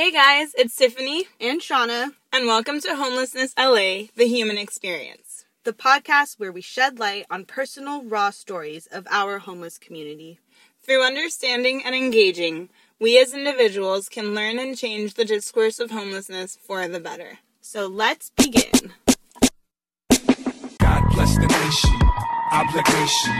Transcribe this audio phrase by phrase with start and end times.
[0.00, 5.44] Hey guys, it's Tiffany, and Shauna, and welcome to Homelessness LA, the human experience.
[5.64, 10.38] the podcast where we shed light on personal, raw stories of our homeless community.
[10.82, 16.56] Through understanding and engaging, we as individuals can learn and change the discourse of homelessness
[16.56, 17.40] for the better.
[17.60, 18.94] So let's begin.
[20.78, 22.00] God bless the nation,
[22.52, 23.36] obligation,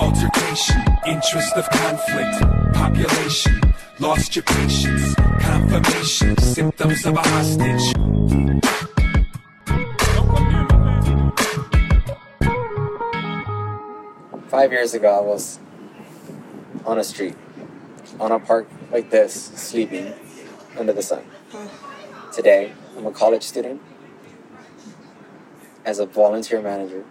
[0.00, 3.60] altercation, interest of conflict, population,
[4.00, 7.92] lost your patience, confirmation, symptoms of a hostage.
[14.48, 15.58] Five years ago, I was
[16.84, 17.36] on a street,
[18.18, 20.12] on a park like this, sleeping
[20.78, 21.24] under the sun.
[22.32, 23.80] Today, I'm a college student
[25.84, 27.04] as a volunteer manager,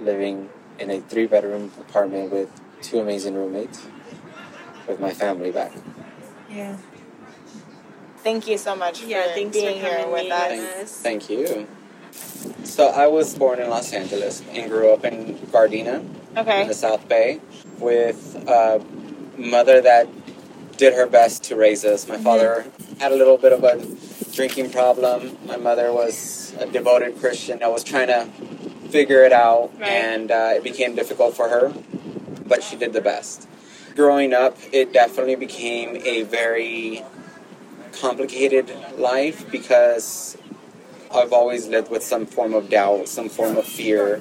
[0.00, 2.50] living in a three bedroom apartment with
[2.82, 3.86] two amazing roommates,
[4.88, 5.72] with my family back.
[6.50, 6.76] Yeah.
[8.26, 10.90] Thank you so much for Yeah, thanks for being here with us.
[10.90, 11.68] Thank, thank you.
[12.64, 16.02] So, I was born in Los Angeles and grew up in Gardena.
[16.34, 17.40] in the South Bay
[17.78, 18.84] with a
[19.38, 20.08] mother that
[20.76, 22.08] did her best to raise us.
[22.08, 22.66] My father
[22.98, 23.80] had a little bit of a
[24.34, 25.38] drinking problem.
[25.46, 27.62] My mother was a devoted Christian.
[27.62, 28.24] I was trying to
[28.90, 29.88] figure it out, Right.
[29.88, 31.72] and uh, it became difficult for her,
[32.44, 33.46] but she did the best.
[33.94, 37.04] Growing up, it definitely became a very
[38.00, 40.36] complicated life because
[41.14, 44.20] I've always lived with some form of doubt, some form of fear,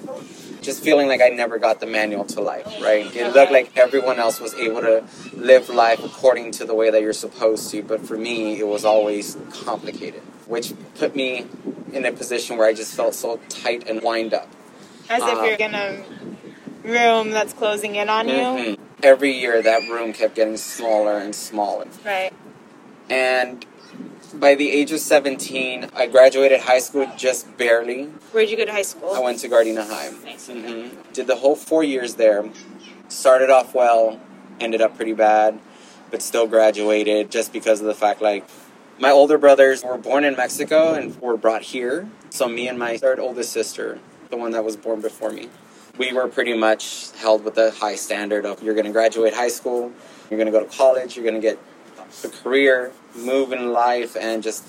[0.62, 3.14] just feeling like I never got the manual to life, right?
[3.16, 5.04] It looked like everyone else was able to
[5.36, 8.86] live life according to the way that you're supposed to, but for me, it was
[8.86, 11.46] always complicated, which put me
[11.94, 14.48] in a position where I just felt so tight and wind up.
[15.10, 16.04] As if Uh, you're in a
[16.84, 18.34] room that's closing in on you.
[18.36, 18.78] Mhm.
[19.04, 21.86] Every year, that room kept getting smaller and smaller.
[22.04, 22.34] Right.
[23.10, 23.66] And
[24.34, 28.06] by the age of 17, I graduated high school just barely.
[28.32, 29.14] Where'd you go to high school?
[29.14, 30.12] I went to Gardena High.
[30.24, 30.48] Nice.
[30.48, 32.50] hmm Did the whole four years there.
[33.08, 34.20] Started off well,
[34.60, 35.60] ended up pretty bad,
[36.12, 38.46] but still graduated just because of the fact like
[39.00, 42.10] my older brothers were born in Mexico and were brought here.
[42.30, 45.50] So me and my third oldest sister, the one that was born before me,
[45.98, 49.50] we were pretty much held with a high standard of you're going to graduate high
[49.50, 49.92] school,
[50.30, 51.60] you're going to go to college, you're going to get
[52.24, 54.64] a career, move in life, and just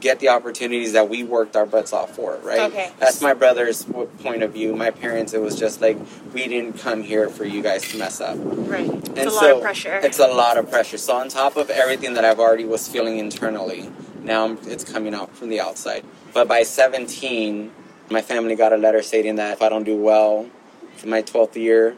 [0.00, 2.70] get the opportunities that we worked our butts off for, right?
[2.70, 2.92] Okay.
[2.98, 4.76] That's my brother's point of view.
[4.76, 5.96] My parents, it was just like,
[6.34, 8.36] we didn't come here for you guys to mess up.
[8.38, 8.86] Right.
[8.86, 10.00] It's And a lot so of pressure.
[10.02, 10.98] It's a lot of pressure.
[10.98, 13.90] So on top of everything that I've already was feeling internally,
[14.22, 16.04] now it's coming out from the outside.
[16.34, 17.72] But by 17,
[18.10, 20.50] my family got a letter stating that if I don't do well
[20.98, 21.96] for my 12th year,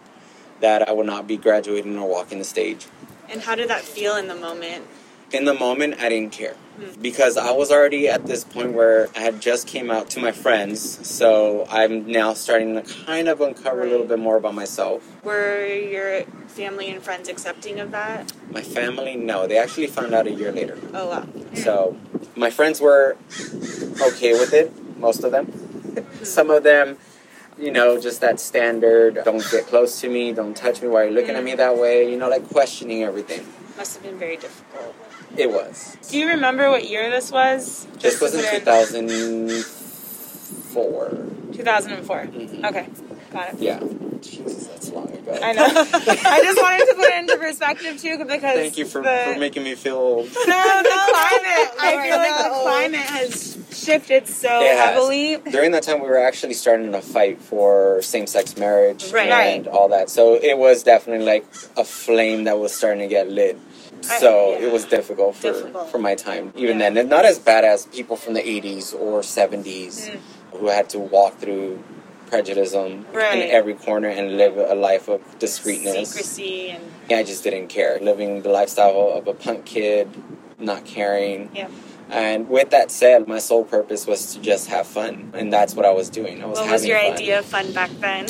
[0.61, 2.87] that I will not be graduating or walking the stage.
[3.29, 4.87] And how did that feel in the moment?
[5.33, 6.55] In the moment, I didn't care
[7.01, 10.33] because I was already at this point where I had just came out to my
[10.33, 11.07] friends.
[11.07, 15.03] So I'm now starting to kind of uncover a little bit more about myself.
[15.25, 18.33] Were your family and friends accepting of that?
[18.51, 20.79] My family, no, they actually found out a year later.
[20.95, 21.27] Oh wow.
[21.55, 21.97] So
[22.37, 23.17] my friends were
[24.01, 25.47] okay with it, most of them.
[25.47, 26.25] Hmm.
[26.25, 26.99] Some of them,
[27.59, 31.05] you know, just that standard don't get close to me, don't touch me, why are
[31.07, 31.57] you looking at me hmm.
[31.59, 32.11] that way?
[32.11, 33.47] You know, like questioning everything.
[33.77, 34.95] Must have been very difficult.
[35.39, 35.97] It was.
[36.11, 37.87] Do you remember what year this was?
[38.01, 41.11] This was in considering- 2004.
[41.53, 42.27] 2004.
[42.27, 42.65] Mhm.
[42.69, 42.87] Okay.
[43.33, 43.61] Got it.
[43.61, 43.81] Yeah.
[44.21, 45.39] Jesus, that's long ago.
[45.43, 45.65] I know.
[45.67, 49.39] I just wanted to put it into perspective too, because Thank you for, the, for
[49.41, 50.25] making me feel old.
[50.29, 51.71] no, the climate.
[51.81, 52.63] I feel like the old.
[52.63, 54.91] climate has shifted so It has.
[54.91, 55.37] heavily.
[55.51, 59.29] During that time, we were actually starting to fight for same-sex marriage Right.
[59.31, 60.09] and all that.
[60.09, 61.45] So it was definitely like
[61.77, 63.59] a flame that was starting to get lit.
[64.11, 64.67] I- So yeah.
[64.67, 65.91] it was difficult for, Difficult.
[65.91, 66.91] for my time, even Yeah.
[66.91, 66.97] then.
[66.99, 70.19] And not as bad as people from the 80s or 70s Mm.
[70.59, 71.83] who had to walk through
[72.31, 76.09] prejudice in every corner and live a life of discreetness.
[76.11, 76.83] Secrecy and
[77.21, 77.99] I just didn't care.
[78.03, 80.09] Living the lifestyle of a punk kid,
[80.59, 81.51] not caring.
[81.55, 81.69] Yeah.
[82.11, 85.85] And with that said, my sole purpose was to just have fun, and that's what
[85.87, 86.43] I was doing.
[86.43, 87.13] I was what was your fun.
[87.15, 88.27] idea of fun back then?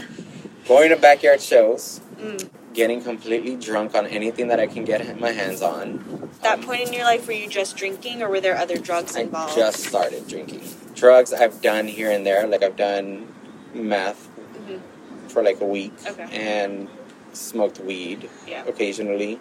[0.69, 2.49] Going to backyard shows, Mm.
[2.77, 6.31] Getting completely drunk on anything that I can get my hands on.
[6.43, 9.17] That Um, point in your life, were you just drinking, or were there other drugs
[9.17, 9.55] involved?
[9.55, 10.61] I just started drinking.
[10.95, 13.29] Drugs I've done here and there, like I've done
[13.73, 14.29] meth
[14.69, 14.81] Mhm.
[15.29, 16.29] for like a week, Okay.
[16.31, 16.89] and
[17.33, 18.63] smoked weed Yeah.
[18.69, 19.41] occasionally,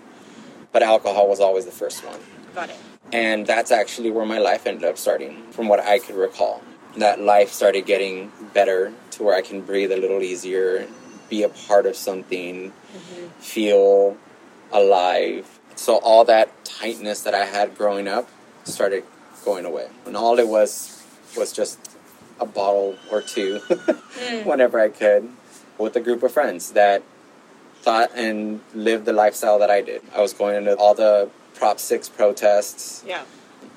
[0.72, 2.20] but alcohol was always the first one.
[2.56, 2.78] Got it.
[3.12, 6.62] And that's actually where my life ended up starting, from what I could recall.
[6.98, 10.88] That life started getting better to where I can breathe a little easier,
[11.30, 13.28] be a part of something, mm-hmm.
[13.40, 14.18] feel
[14.72, 15.60] alive.
[15.76, 18.30] So, all that tightness that I had growing up
[18.64, 19.04] started
[19.44, 19.88] going away.
[20.06, 21.04] And all it was
[21.38, 21.98] was just
[22.40, 24.46] a bottle or two mm.
[24.46, 25.30] whenever I could
[25.78, 27.04] with a group of friends that
[27.82, 30.02] thought and lived the lifestyle that I did.
[30.16, 33.04] I was going into all the Prop 6 protests.
[33.06, 33.24] Yeah.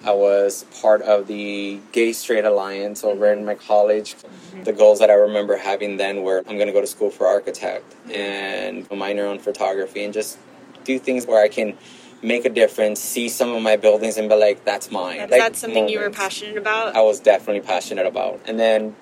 [0.05, 4.15] I was part of the Gay Straight Alliance over in my college.
[4.15, 4.62] Mm-hmm.
[4.62, 7.27] The goals that I remember having then were I'm going to go to school for
[7.27, 10.39] architect and a minor in photography and just
[10.85, 11.77] do things where I can
[12.23, 15.21] make a difference, see some of my buildings and be like, that's mine.
[15.21, 16.97] Is Like, that something you were passionate about?
[16.97, 18.41] I was definitely passionate about.
[18.47, 18.97] And then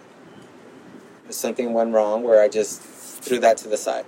[1.31, 4.05] something went wrong where I just threw that to the side.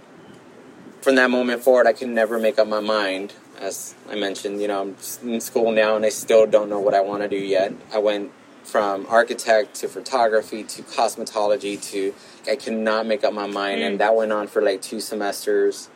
[1.00, 3.34] From that moment forward, I could never make up my mind.
[3.60, 4.96] As I mentioned, you know, I'm
[5.28, 7.72] in school now and I still don't know what I want to do yet.
[7.92, 8.30] I went
[8.62, 12.14] from architect to photography to cosmetology to
[12.48, 13.82] I cannot make up my mind.
[13.82, 13.98] And mm.
[13.98, 15.88] that went on for like two semesters.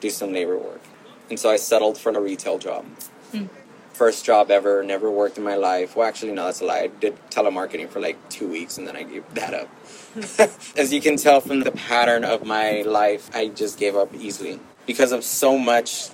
[0.02, 0.82] do some labor work.
[1.30, 2.84] And so I settled for a retail job.
[3.32, 3.46] Hmm.
[3.94, 5.96] First job ever, never worked in my life.
[5.96, 6.80] Well, actually, no, that's a lie.
[6.80, 9.70] I did telemarketing for like two weeks and then I gave that up.
[10.78, 14.60] As you can tell from the pattern of my life, I just gave up easily
[14.86, 16.10] because of so much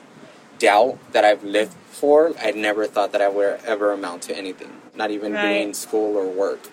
[0.59, 2.33] doubt that I've lived for.
[2.39, 5.41] I never thought that I would ever amount to anything, not even Right.
[5.41, 6.69] doing school or work.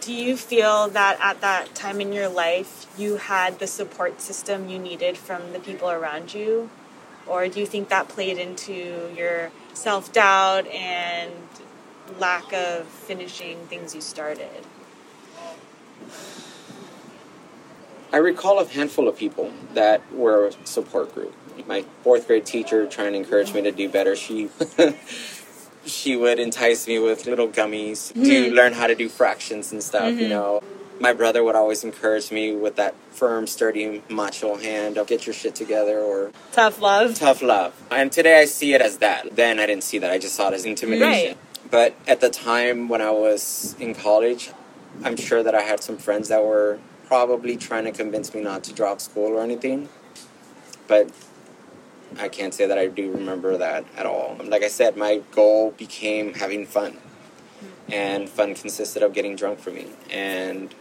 [0.00, 4.68] Do you feel that at that time in your life you had the support system
[4.68, 6.70] you needed from the people around you?
[7.26, 11.32] Or do you think that played into your self doubt and
[12.18, 14.64] lack of finishing things you started?
[18.12, 21.34] I recall a handful of people that were a support group.
[21.66, 24.16] My fourth grade teacher trying to encourage me to do better.
[24.16, 24.50] She
[25.86, 28.54] she would entice me with little gummies to mm-hmm.
[28.54, 30.28] learn how to do fractions and stuff, you mm-hmm.
[30.28, 30.62] know.
[31.00, 35.32] My brother would always encourage me with that firm, sturdy, macho hand of get your
[35.32, 37.14] shit together or Tough love.
[37.14, 37.74] tough love.
[37.90, 39.34] And today I see it as that.
[39.34, 40.10] Then I didn't see that.
[40.10, 41.08] I just saw it as intimidation.
[41.08, 41.38] Right.
[41.70, 44.50] But at the time when I was in college,
[45.02, 48.62] I'm sure that I had some friends that were probably trying to convince me not
[48.64, 49.88] to drop school or anything.
[50.86, 51.10] But
[52.18, 54.36] I can't say that I do remember that at all.
[54.44, 56.98] Like I said, my goal became having fun.
[57.88, 59.86] And fun consisted of getting drunk for me.
[60.10, 60.72] And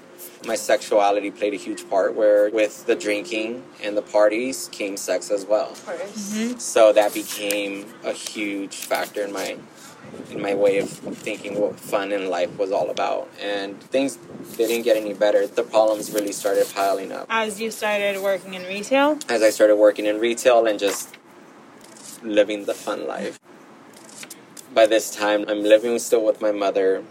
[0.45, 5.31] my sexuality played a huge part where with the drinking and the parties came sex
[5.31, 5.71] as well.
[5.71, 6.33] Of course.
[6.33, 6.60] Mm-hmm.
[6.60, 9.58] So that became a huge factor in my
[10.32, 13.29] in my way of thinking what fun in life was all about.
[13.41, 14.17] And things
[14.58, 15.46] didn't get any better.
[15.46, 19.75] The problems really started piling up As you started working in retail, as I started
[19.75, 21.15] working in retail and just
[22.24, 23.39] living the fun life.
[24.74, 27.03] By this time, I'm living still with my mother.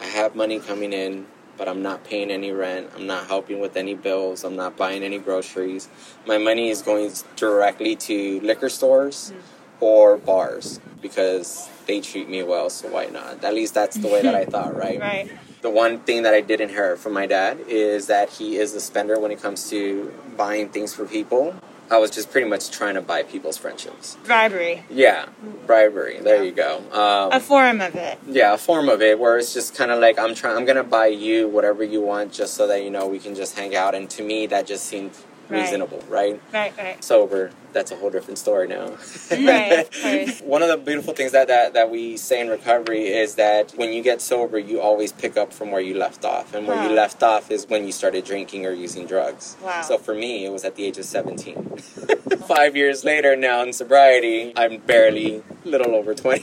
[0.00, 2.90] I have money coming in, but I'm not paying any rent.
[2.94, 4.44] I'm not helping with any bills.
[4.44, 5.88] I'm not buying any groceries.
[6.26, 9.84] My money is going directly to liquor stores mm-hmm.
[9.84, 13.44] or bars because they treat me well, so why not?
[13.44, 15.00] At least that's the way that I thought, right?
[15.00, 15.30] right?
[15.60, 18.80] The one thing that I did inherit from my dad is that he is a
[18.80, 21.54] spender when it comes to buying things for people.
[21.92, 24.16] I was just pretty much trying to buy people's friendships.
[24.24, 24.82] Bribery.
[24.88, 25.26] Yeah,
[25.66, 26.20] bribery.
[26.20, 26.78] There you go.
[26.90, 28.18] Um, A form of it.
[28.26, 30.56] yeah, a form of it where it's just kind of like I'm trying.
[30.56, 33.58] I'm gonna buy you whatever you want, just so that you know we can just
[33.58, 33.94] hang out.
[33.94, 35.12] And to me, that just seemed
[35.50, 35.60] Right.
[35.60, 36.40] reasonable, right?
[36.54, 37.04] Right, right.
[37.04, 38.96] Sober, that's a whole different story now.
[39.32, 40.40] Right, of.
[40.44, 43.92] One of the beautiful things that, that, that we say in recovery is that when
[43.92, 46.54] you get sober, you always pick up from where you left off.
[46.54, 46.88] And where Wow.
[46.88, 49.56] you left off is when you started drinking or using drugs.
[49.62, 49.82] Wow.
[49.82, 51.76] So for me, it was at the age of 17.
[52.46, 56.42] Five years later, now in sobriety, I'm barely a little over 20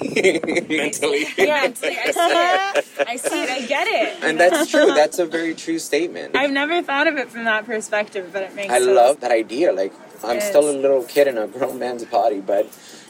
[0.69, 1.25] mentally.
[1.38, 3.07] Yeah, it's like, I see it.
[3.07, 3.50] I see it.
[3.50, 4.24] I get it.
[4.24, 4.88] And that's true.
[4.88, 6.36] That's a very true statement.
[6.36, 8.91] I've never thought of it from that perspective, but it makes I sense.
[8.95, 9.71] love that idea.
[9.74, 12.67] Like, I'm still a little kid in a grown man's body, but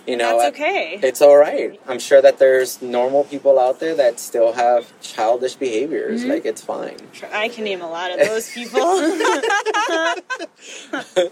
[0.08, 1.00] you know, That's okay.
[1.04, 1.80] It's all right.
[1.88, 6.22] I'm sure that there's normal people out there that still have childish behaviors.
[6.22, 6.32] Mm-hmm.
[6.32, 6.98] Like, it's fine.
[7.32, 8.80] I can name a lot of those people.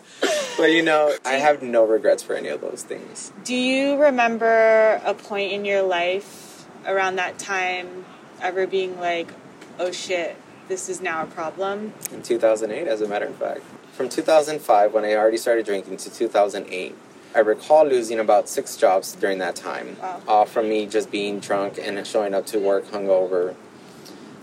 [0.57, 3.31] But you know, I have no regrets for any of those things.
[3.43, 8.05] Do you remember a point in your life around that time
[8.41, 9.31] ever being like,
[9.77, 10.35] oh shit,
[10.67, 11.93] this is now a problem?
[12.11, 13.61] In 2008, as a matter of fact.
[13.97, 16.95] From 2005, when I already started drinking, to 2008,
[17.33, 19.97] I recall losing about six jobs during that time.
[19.99, 20.21] Wow.
[20.27, 23.55] All from me just being drunk and showing up to work hungover,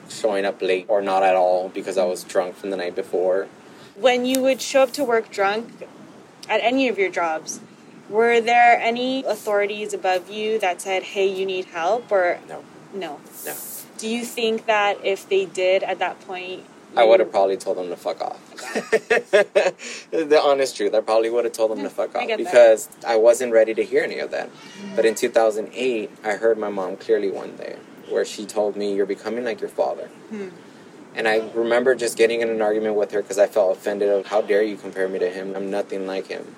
[0.08, 3.46] showing up late or not at all because I was drunk from the night before.
[3.94, 5.87] When you would show up to work drunk
[6.49, 7.61] at any of your jobs,
[8.11, 12.11] were there any authorities above you that said, hey, you need help?
[12.11, 13.20] Or No, no?
[13.46, 13.54] no.
[13.99, 16.64] Do you think that if they did at that point,
[16.96, 18.50] I would have probably told them to fuck off.
[20.10, 22.38] the honest truth, I probably would have told them to fuck I off that.
[22.38, 24.50] because I wasn't ready to hear any of that.
[24.94, 27.76] But in 2008, I heard my mom clearly one day
[28.10, 30.08] where she told me, You're becoming like your father.
[30.30, 30.48] Hmm.
[31.16, 34.26] And I remember just getting in an argument with her because I felt offended of
[34.26, 35.54] how dare you compare me to him?
[35.54, 36.56] I'm nothing like him.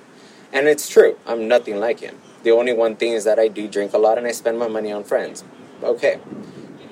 [0.52, 2.16] And it's true, I'm nothing like him.
[2.42, 4.68] The only one thing is that I do drink a lot and I spend my
[4.68, 5.44] money on friends.
[5.82, 6.20] Okay.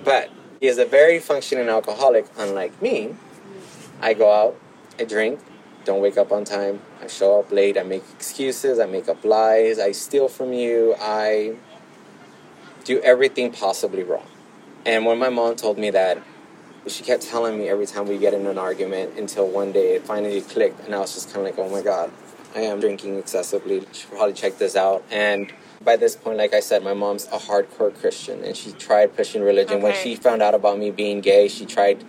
[0.04, 3.14] But he is a very functioning alcoholic, unlike me.
[4.00, 4.56] I go out,
[4.98, 5.40] I drink,
[5.84, 9.24] don't wake up on time, I show up late, I make excuses, I make up
[9.24, 11.56] lies, I steal from you, I
[12.84, 14.26] do everything possibly wrong.
[14.86, 16.22] And when my mom told me that,
[16.86, 20.04] she kept telling me every time we get in an argument until one day it
[20.04, 22.12] finally clicked, and I was just kind of like, oh my god,
[22.54, 23.86] I am drinking excessively.
[23.92, 25.02] She probably check this out.
[25.10, 29.16] And by this point, like I said, my mom's a hardcore Christian, and she tried
[29.16, 29.82] pushing religion.
[29.82, 32.04] When she found out about me being gay, she tried.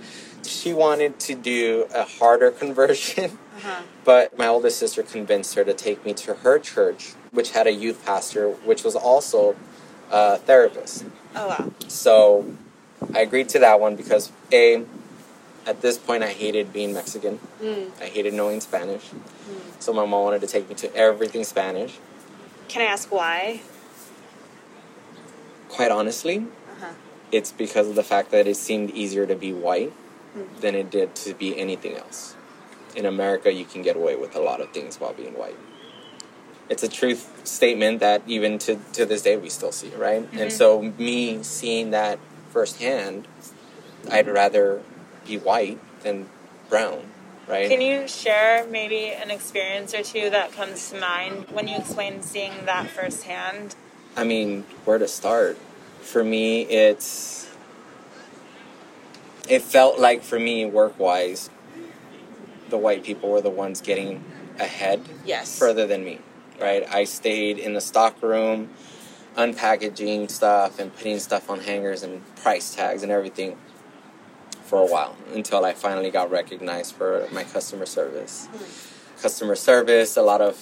[0.45, 3.81] She wanted to do a harder conversion, Uh-huh.
[4.03, 7.71] but my oldest sister convinced her to take me to her church, which had a
[7.71, 9.55] youth pastor, which was also
[10.11, 11.05] a therapist.
[11.35, 11.71] Oh wow.
[11.87, 12.55] So
[13.13, 14.83] I agreed to that one because A,
[15.65, 17.39] at this point I hated being Mexican.
[17.61, 17.89] Mm.
[18.01, 19.09] I hated knowing Spanish.
[19.79, 21.97] So my mom wanted to take me to everything Spanish.
[22.67, 23.61] Can I ask why?
[25.69, 26.37] Quite honestly,
[26.71, 26.93] Uh-huh.
[27.31, 29.91] it's because of the fact that it seemed easier to be white
[30.59, 32.35] than it did to be anything else.
[32.95, 35.57] In America, you can get away with a lot of things while being white.
[36.69, 40.21] It's a truth statement that even to, to this day we still see, right?
[40.31, 40.49] And mm-hmm.
[40.49, 43.27] so, me seeing that firsthand,
[44.09, 44.81] I'd rather
[45.27, 46.27] be white than
[46.69, 47.01] brown,
[47.47, 47.69] right?
[47.69, 52.21] Can you share maybe an experience or two that comes to mind when you explain
[52.21, 53.75] seeing that firsthand?
[54.15, 55.57] I mean, where to start?
[56.01, 57.44] For me, it's.
[59.47, 61.49] It felt like for me, work wise,
[62.69, 64.23] the white people were the ones getting
[64.59, 65.57] ahead Yes.
[65.57, 66.19] further than me,
[66.59, 66.87] right?
[66.91, 68.69] I stayed in the stock room,
[69.37, 73.57] unpackaging stuff and putting stuff on hangers and price tags and everything
[74.63, 78.47] for a while until I finally got recognized for my customer service.
[78.47, 79.21] Hmm.
[79.21, 80.57] Customer service, a lot of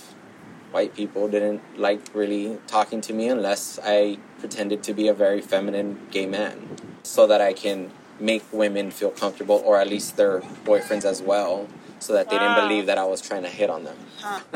[0.71, 5.39] white people didn't like really talking to me unless I pretended to be a very
[5.39, 10.41] feminine gay man so that I can make women feel comfortable or at least their
[10.65, 11.67] boyfriends as well
[11.99, 12.55] so that they Wow.
[12.55, 13.97] didn't believe that I was trying to hit on them.
[14.21, 14.39] Huh.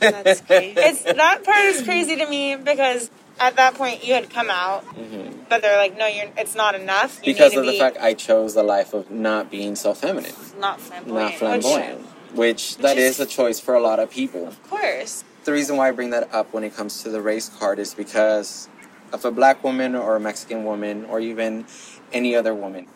[0.00, 0.74] That's crazy.
[0.76, 4.84] It's that part is crazy to me because at that point you had come out,
[4.96, 5.48] Mhm.
[5.48, 6.26] but they're like, no, you're.
[6.38, 7.18] It's not enough.
[7.22, 9.92] You because need to of the fact I chose the life of not being so
[9.94, 11.14] feminine, not flamboyant.
[11.30, 14.46] not flamboyant, which that is- is a choice for a lot of people.
[14.46, 15.22] Of course.
[15.44, 17.92] The reason why I bring that up when it comes to the race card is
[17.94, 18.68] because
[19.12, 21.66] if a black woman or a Mexican woman or even
[22.12, 22.86] any other woman,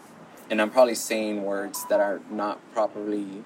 [0.51, 3.45] and I'm probably saying words that are not properly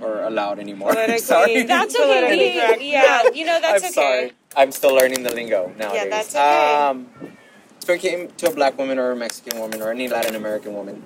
[0.00, 0.90] or allowed anymore.
[0.98, 1.62] I'm sorry.
[1.62, 2.90] That's okay.
[2.90, 3.92] Yeah, you know that's I'm okay.
[3.92, 4.32] sorry.
[4.56, 6.02] I'm still learning the lingo nowadays.
[6.02, 6.74] Yeah, that's okay.
[6.74, 7.08] Um,
[7.82, 10.74] if it came to a black woman or a Mexican woman or any Latin American
[10.74, 11.02] woman,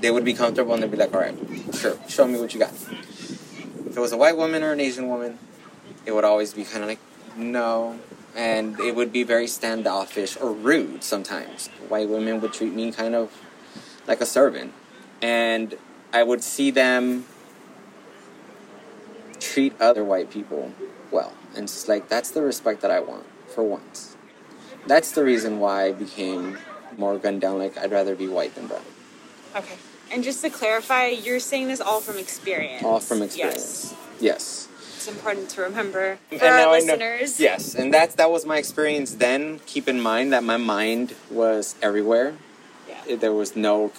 [0.00, 1.36] they would be comfortable and they'd be like, all right,
[1.74, 2.72] sure, show me what you got.
[2.72, 5.38] If it was a white woman or an Asian woman,
[6.06, 7.00] it would always be kind of like,
[7.36, 7.98] no.
[8.34, 11.68] And it would be very standoffish or rude sometimes.
[11.88, 13.32] White women would treat me kind of
[14.06, 14.72] like a servant.
[15.22, 15.76] And
[16.12, 17.24] I would see them
[19.40, 20.72] treat other white people
[21.10, 21.32] well.
[21.54, 24.16] And it's just like, that's the respect that I want for once.
[24.86, 26.58] That's the reason why I became
[26.96, 27.58] more gunned down.
[27.58, 28.82] Like, I'd rather be white than brown.
[29.54, 29.76] Okay.
[30.12, 32.84] And just to clarify, you're saying this all from experience.
[32.84, 33.94] All from experience.
[34.20, 34.68] Yes.
[34.68, 34.68] yes.
[34.96, 37.40] It's important to remember And for our now I know- listeners.
[37.40, 39.60] yes, and that's that was my experience then.
[39.66, 42.34] Keep in mind that my mind was everywhere.
[43.08, 43.92] There was no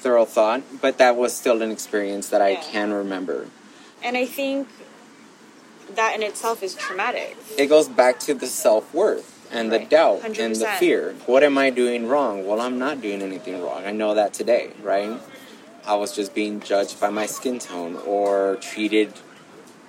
[0.00, 2.62] thorough thought, but that was still an experience that I Yeah.
[2.62, 3.48] can remember.
[4.02, 4.68] And I think
[5.94, 7.36] that in itself is traumatic.
[7.56, 9.88] It goes back to the self worth and the Right.
[9.88, 11.14] doubt and the fear.
[11.26, 12.46] What am I doing wrong?
[12.46, 13.84] Well, I'm not doing anything wrong.
[13.86, 15.20] I know that today, right?
[15.86, 19.12] I was just being judged by my skin tone or treated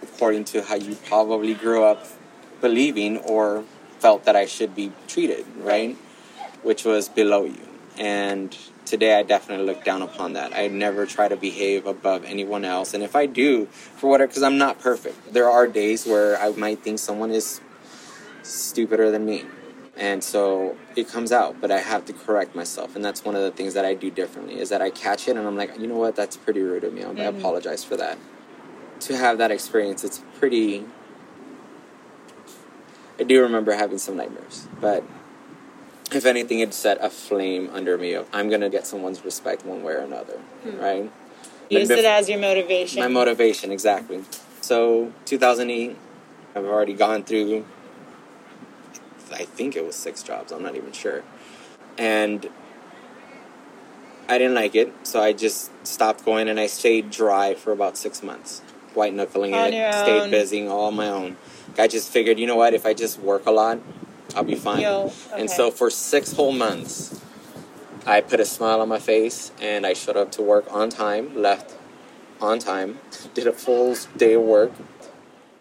[0.03, 2.05] according to how you probably grew up
[2.61, 3.63] believing or
[3.99, 5.97] felt that I should be treated, right?
[6.63, 7.74] Which was below you.
[7.97, 10.53] And today I definitely look down upon that.
[10.55, 12.93] I never try to behave above anyone else.
[12.93, 16.49] And if I do, for whatever, because I'm not perfect, there are days where I
[16.51, 17.61] might think someone is
[18.43, 19.45] stupider than me.
[19.97, 22.95] And so it comes out, but I have to correct myself.
[22.95, 25.37] And that's one of the things that I do differently is that I catch it
[25.37, 27.03] and I'm like, you know what, that's pretty rude of me.
[27.03, 27.37] I mm-hmm.
[27.37, 28.17] apologize for that.
[29.01, 30.85] To have that experience, it's pretty.
[33.17, 35.03] I do remember having some nightmares, but
[36.11, 39.83] if anything, it set a flame under me of I'm gonna get someone's respect one
[39.83, 40.77] way or another, hmm.
[40.77, 41.11] right?
[41.69, 43.01] Use But it as your motivation.
[43.01, 44.23] my motivation exactly.
[44.61, 45.95] So 2008,
[46.55, 47.65] I've already gone through.
[49.31, 50.51] I think it was six jobs.
[50.51, 51.23] I'm not even sure,
[51.97, 52.47] and
[54.27, 57.97] I didn't like it, so I just stopped going and I stayed dry for about
[57.97, 58.61] six months,
[58.93, 61.37] white knuckling it, stayed busy all on my own.
[61.77, 62.73] I just figured, you know what?
[62.73, 63.79] If I just work a lot,
[64.35, 64.81] I'll be fine.
[64.81, 67.19] You'll- And so for six whole months,
[68.05, 71.41] I put a smile on my face and I showed up to work on time,
[71.41, 71.73] left
[72.41, 72.99] on time,
[73.33, 74.71] did a full day of work.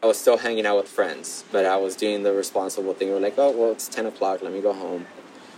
[0.02, 3.11] I was still hanging out with friends, but I was doing the responsible thing.
[3.11, 5.07] We're like, oh, well, it's 10 o'clock, let me go home.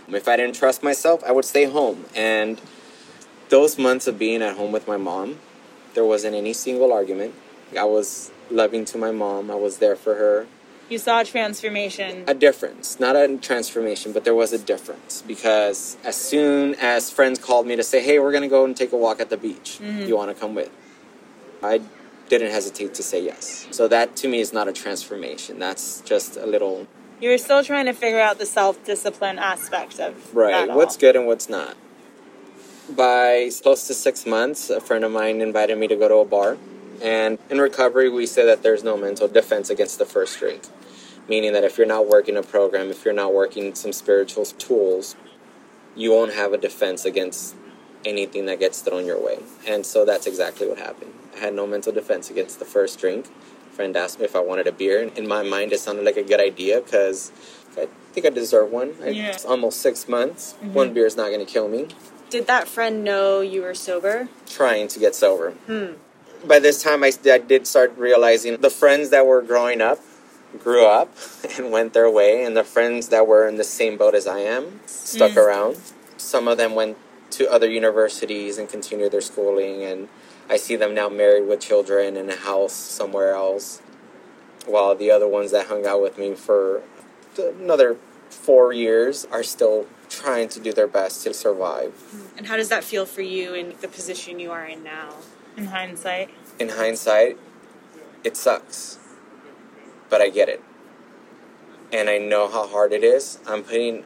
[0.07, 2.05] If I didn't trust myself, I would stay home.
[2.15, 2.61] And
[3.49, 5.39] those months of being at home with my mom,
[5.95, 7.33] there wasn't any single argument.
[7.77, 10.47] I was loving to my mom, I was there for her
[10.89, 12.23] you saw a transformation.
[12.27, 17.39] a difference, not a transformation, but there was a difference because as soon as friends
[17.39, 19.79] called me to say, "Hey, we're gonna go and take a walk at the beach.
[19.81, 20.07] Mm-hmm.
[20.07, 20.71] You want to come with?"
[21.61, 21.81] I
[22.29, 23.67] didn't hesitate to say yes.
[23.71, 25.59] So that to me is not a transformation.
[25.59, 26.87] That's just a little
[27.19, 30.69] You were still trying to figure out the self discipline aspect of right.
[30.69, 30.77] all.
[30.77, 31.75] What's good and what's not.
[32.89, 36.25] By close to six months, a friend of mine invited me to go to a
[36.25, 36.57] bar.
[37.01, 40.63] And in recovery, we say that there's no mental defense against the first drink.
[41.29, 45.15] Meaning that if you're not working a program, if you're not working some spiritual tools,
[45.95, 47.55] you won't have a defense against
[48.05, 49.39] anything that gets thrown your way.
[49.67, 51.13] And so that's exactly what happened.
[51.35, 53.27] I had no mental defense against the first drink.
[53.71, 55.03] A friend asked me if I wanted a beer.
[55.15, 57.31] In my mind, it sounded like a good idea because
[57.77, 58.95] I think I deserve one.
[59.01, 59.29] Yeah.
[59.29, 60.53] It's almost six months.
[60.53, 60.73] Mm-hmm.
[60.73, 61.87] One beer is not going to kill me.
[62.29, 64.29] Did that friend know you were sober?
[64.45, 65.51] Trying to get sober.
[65.67, 65.93] Hmm.
[66.47, 69.99] By this time, I, I did start realizing the friends that were growing up
[70.57, 71.13] grew up
[71.57, 74.39] and went their way, and the friends that were in the same boat as I
[74.39, 75.37] am stuck mm.
[75.37, 75.77] around.
[76.17, 76.97] Some of them went
[77.31, 80.07] to other universities and continued their schooling, and
[80.49, 83.81] I see them now married with children in a house somewhere else,
[84.65, 86.81] while the other ones that hung out with me for
[87.37, 87.97] another
[88.29, 91.93] four years are still trying to do their best to survive.
[92.37, 95.15] And how does that feel for you in the position you are in now?
[95.57, 96.29] In hindsight?
[96.59, 97.37] in hindsight,
[98.23, 98.99] it sucks.
[100.09, 100.63] But I get it.
[101.91, 103.39] And I know how hard it is.
[103.47, 104.03] I'm putting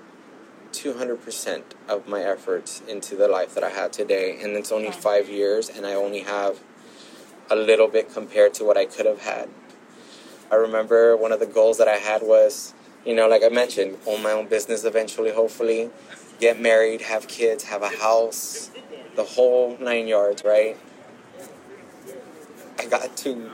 [0.71, 4.39] 200% of my efforts into the life that I have today.
[4.41, 6.59] And it's only five years, and I only have
[7.49, 9.49] a little bit compared to what I could have had.
[10.51, 12.73] I remember one of the goals that I had was,
[13.05, 15.89] you know, like I mentioned, own my own business eventually, hopefully,
[16.39, 18.71] get married, have kids, have a house,
[19.15, 20.77] the whole nine yards, right?
[22.79, 23.51] I got to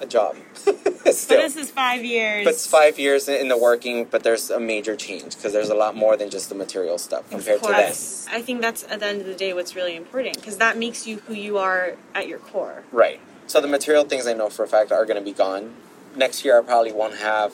[0.00, 0.36] a job.
[1.04, 1.38] But Still.
[1.38, 2.44] this is five years.
[2.44, 5.74] But it's five years in the working, but there's a major change because there's a
[5.74, 7.86] lot more than just the material stuff compared to that.
[7.88, 10.78] That's, I think that's at the end of the day what's really important because that
[10.78, 12.84] makes you who you are at your core.
[12.92, 13.18] Right.
[13.48, 15.74] So the material things I know for a fact are going to be gone.
[16.14, 17.52] Next year, I probably won't have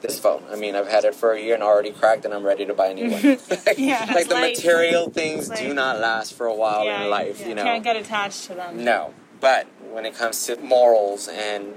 [0.00, 0.42] this phone.
[0.50, 2.74] I mean, I've had it for a year and already cracked, and I'm ready to
[2.74, 3.22] buy a new one.
[3.76, 4.06] Yeah.
[4.12, 4.56] like the life.
[4.56, 7.40] material things do not last for a while yeah, in life.
[7.40, 7.48] yeah.
[7.48, 7.62] You know.
[7.62, 8.82] You can't get attached to them.
[8.82, 9.14] No.
[9.40, 11.76] But when it comes to morals and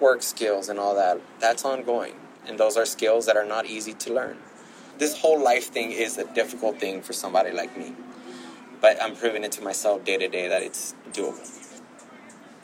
[0.00, 2.14] work skills and all that, that's ongoing.
[2.46, 4.36] And those are skills that are not easy to learn.
[4.98, 7.94] This whole life thing is a difficult thing for somebody like me.
[8.80, 11.48] But I'm proving it to myself day to day that it's doable.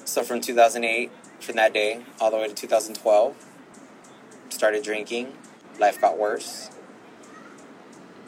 [0.04, 3.46] So from 2008, from that day, all the way to 2012,
[4.50, 5.33] started drinking.
[5.78, 6.70] Life got worse.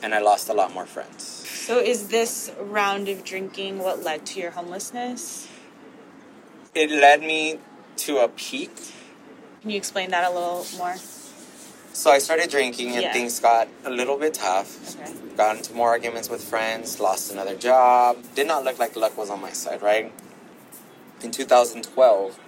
[0.02, 1.22] And I lost a lot more friends.
[1.22, 5.48] So is this round of drinking what led to your homelessness?
[6.74, 7.58] It led me
[7.96, 8.70] to a peak
[9.60, 10.96] Can you explain that a little more?
[11.92, 13.12] So I started drinking and Yeah.
[13.12, 14.96] things got a little bit tough.
[14.96, 15.12] Okay.
[15.36, 18.16] Got into more arguments with friends, lost another job.
[18.34, 20.10] Did not look like luck was on my side, right?
[21.22, 22.38] In 2012,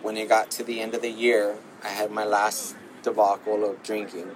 [0.00, 3.82] when it got to the end of the year, I had my last debacle of
[3.82, 4.30] drinking.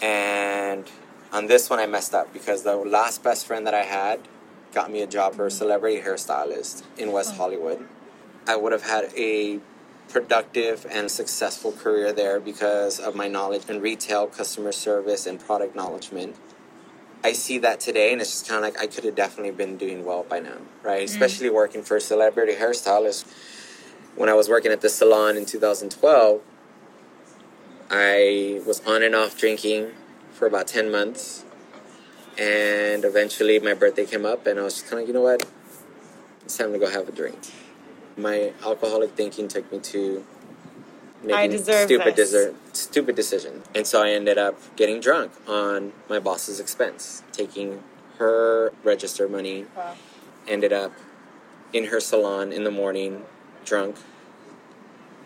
[0.00, 0.88] And
[1.32, 4.20] on this one, I messed up because the last best friend that I had
[4.72, 7.86] got me a job for a celebrity hairstylist in West Hollywood.
[8.46, 9.60] I would have had a
[10.08, 15.70] productive and successful career there because of my knowledge in retail, customer service, and product
[15.70, 16.36] acknowledgement.
[17.24, 19.76] I see that today, and it's just kind of like I could have definitely been
[19.76, 21.02] doing well by now, right?
[21.02, 21.04] Mm.
[21.04, 23.24] Especially working for a celebrity hairstylist.
[24.16, 26.42] When I was working at the salon in 2012,
[27.90, 29.92] I was on and off drinking
[30.32, 31.44] for about 10 months.
[32.38, 35.46] And eventually my birthday came up, and I was just kind of, you know what?
[36.44, 37.38] It's time to go have a drink.
[38.16, 40.24] My alcoholic thinking took me to
[41.22, 43.62] making stupid, deser- stupid decision.
[43.74, 47.82] And so I ended up getting drunk on my boss's expense, taking
[48.18, 49.94] her register money, Wow.
[50.48, 50.92] ended up
[51.72, 53.24] in her salon in the morning,
[53.64, 53.96] drunk,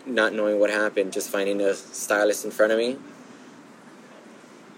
[0.05, 2.97] not knowing what happened, just finding a stylist in front of me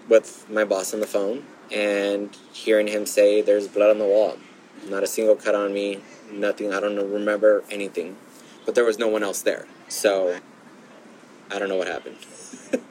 [0.08, 4.36] with my boss on the phone and hearing him say, There's blood on the wall.
[4.88, 6.00] Not a single cut on me,
[6.32, 6.72] nothing.
[6.72, 8.16] I don't remember anything.
[8.64, 9.66] But there was no one else there.
[9.88, 10.38] So
[11.50, 12.16] I don't know what happened.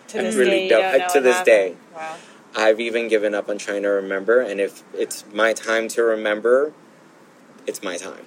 [0.09, 1.75] To I this really day, don't- don't to this day.
[1.95, 2.15] Wow.
[2.55, 6.73] I've even given up on trying to remember, and if it's my time to remember,
[7.67, 8.25] it's my time.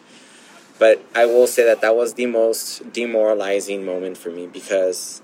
[0.79, 5.23] But I will say that that was the most demoralizing moment for me because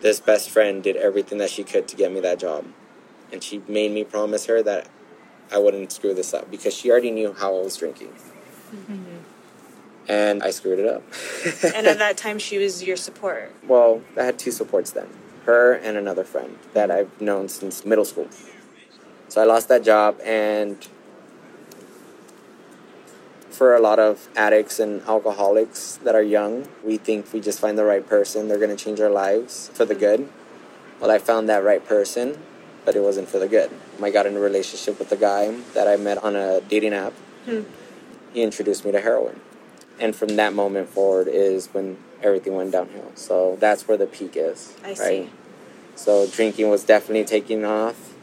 [0.00, 2.64] this best friend did everything that she could to get me that job.
[3.32, 4.88] And she made me promise her that
[5.50, 8.12] I wouldn't screw this up because she already knew how I was drinking.
[8.74, 9.16] Mm-hmm.
[10.08, 11.02] And I screwed it up.
[11.74, 13.54] And at that time, she was your support.
[13.66, 15.08] Well, I had two supports then
[15.44, 18.28] her and another friend that I've known since middle school.
[19.28, 20.86] So I lost that job, and
[23.50, 27.78] for a lot of addicts and alcoholics that are young, we think we just find
[27.78, 30.00] the right person, they're going to change our lives for the mm-hmm.
[30.00, 30.28] good.
[31.00, 32.38] Well, I found that right person,
[32.84, 33.70] but it wasn't for the good.
[34.02, 37.12] I got in a relationship with a guy that I met on a dating app.
[37.44, 37.62] Hmm.
[38.32, 39.40] He introduced me to heroin.
[40.00, 43.12] And from that moment forward is when everything went downhill.
[43.14, 44.74] So that's where the peak is.
[44.82, 44.96] I right?
[44.96, 45.30] see.
[45.94, 48.14] So drinking was definitely taking off,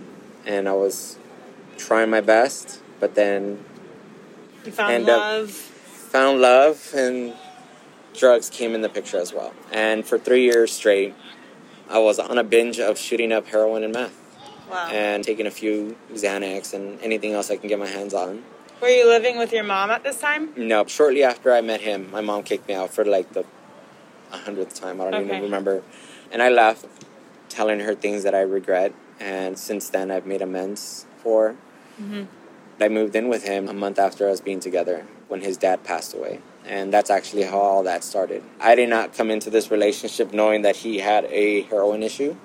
[0.45, 1.17] and I was
[1.78, 3.63] trying my best, but then
[4.65, 5.52] You found love.
[5.52, 7.34] found love, and
[8.17, 9.54] drugs came in the picture as well.
[9.72, 11.13] And for three years straight,
[11.88, 14.18] I was on a binge of shooting up heroin and meth,
[14.69, 14.89] Wow.
[14.91, 18.43] and taking a few Xanax and anything else I can get my hands on.
[18.82, 20.51] Were you living with your mom at this time?
[20.55, 23.43] No, shortly after I met him, my mom kicked me out for like the
[24.32, 25.01] a hundredth time.
[25.01, 25.25] I don't Okay.
[25.25, 25.82] even remember.
[26.32, 26.86] And I left,
[27.49, 28.93] telling her things that I regret.
[29.19, 31.55] And since then, I've made amends for.
[31.99, 32.23] Mm-hmm.
[32.82, 36.13] I moved in with him a month after us being together when his dad passed
[36.13, 36.39] away.
[36.65, 38.43] And that's actually how all that started.
[38.62, 42.36] I did not come into this relationship knowing that he had a heroin issue,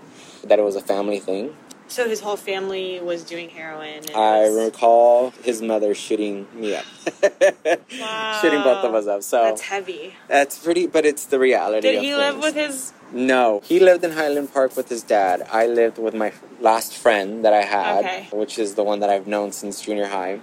[0.43, 1.55] that it was a family thing.
[1.95, 3.99] So his whole family was doing heroin.
[4.09, 6.85] and I was- recall his mother shooting me up,
[8.41, 9.23] shooting both of us up.
[9.23, 10.15] So That's heavy.
[10.29, 11.93] That's pretty, but it's the reality.
[11.93, 12.93] Did he live with his?
[13.13, 15.47] No, he lived in Highland Park with his dad.
[15.53, 18.29] I lived with my last friend that I had, Okay.
[18.33, 20.41] which is the one that I've known since junior high.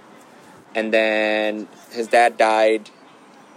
[0.74, 2.88] And then his dad died,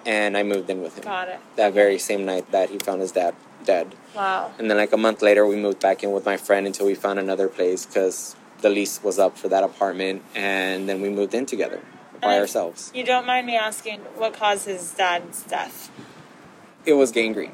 [0.06, 1.40] and I moved in with him Got it.
[1.56, 3.34] that very same night that he found his dad
[3.66, 3.96] dead.
[4.16, 4.52] Wow.
[4.58, 6.96] And then, like a month later, we moved back in with my friend until we
[6.96, 11.34] found another place because the lease was up for that apartment, and then we moved
[11.34, 11.82] in together
[12.22, 12.92] by ourselves.
[12.96, 15.92] You don't mind me asking what caused his dad's death?
[16.86, 17.52] It was gangrene.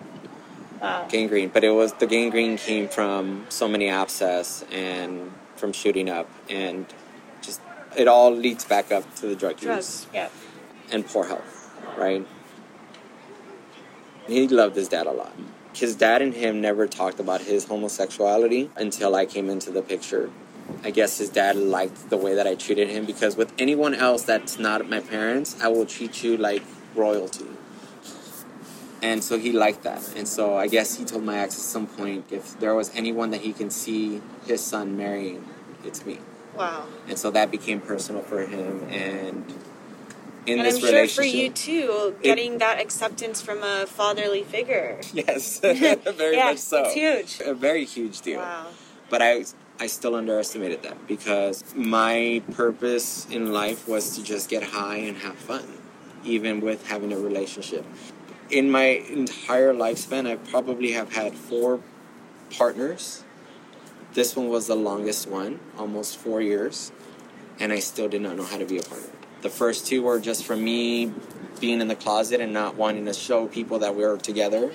[0.81, 1.07] Wow.
[1.07, 6.27] gangrene, but it was the gangrene came from so many abscess and from shooting up,
[6.49, 6.85] and
[7.41, 7.61] just
[7.95, 10.07] it all leads back up to the drug Drugs.
[10.13, 10.23] Yeah.
[10.23, 10.31] use
[10.91, 12.25] and poor health, right?
[14.27, 15.33] He loved his dad a lot.
[15.73, 20.29] His dad and him never talked about his homosexuality until I came into the picture.
[20.83, 24.23] I guess his dad liked the way that I treated him because with anyone else
[24.23, 26.63] that's not my parents, I will treat you like
[26.95, 27.47] royalty.
[29.01, 30.13] And so he liked that.
[30.15, 33.31] And so I guess he told my ex at some point if there was anyone
[33.31, 35.43] that he can see his son marrying,
[35.83, 36.19] it's me.
[36.55, 36.85] Wow.
[37.07, 38.83] And so that became personal for him.
[38.89, 39.45] And
[40.45, 44.43] in and this I'm sure relationship, for you too, getting that acceptance from a fatherly
[44.43, 44.99] figure.
[45.13, 46.83] yes, very yeah, much so.
[46.83, 47.41] It's huge.
[47.47, 48.39] A very huge deal.
[48.39, 48.67] Wow.
[49.09, 49.45] But I,
[49.79, 55.17] I still underestimated that because my purpose in life was to just get high and
[55.17, 55.65] have fun,
[56.23, 57.85] even with having a relationship.
[58.49, 61.79] in my entire lifespan, I probably have had four
[62.57, 63.23] partners.
[64.13, 66.91] This one was the longest one, almost four years,
[67.59, 69.09] and I still did not know how to be a partner.
[69.41, 71.11] The first two were just from me
[71.59, 74.71] being in the closet and not wanting to show people that we were together.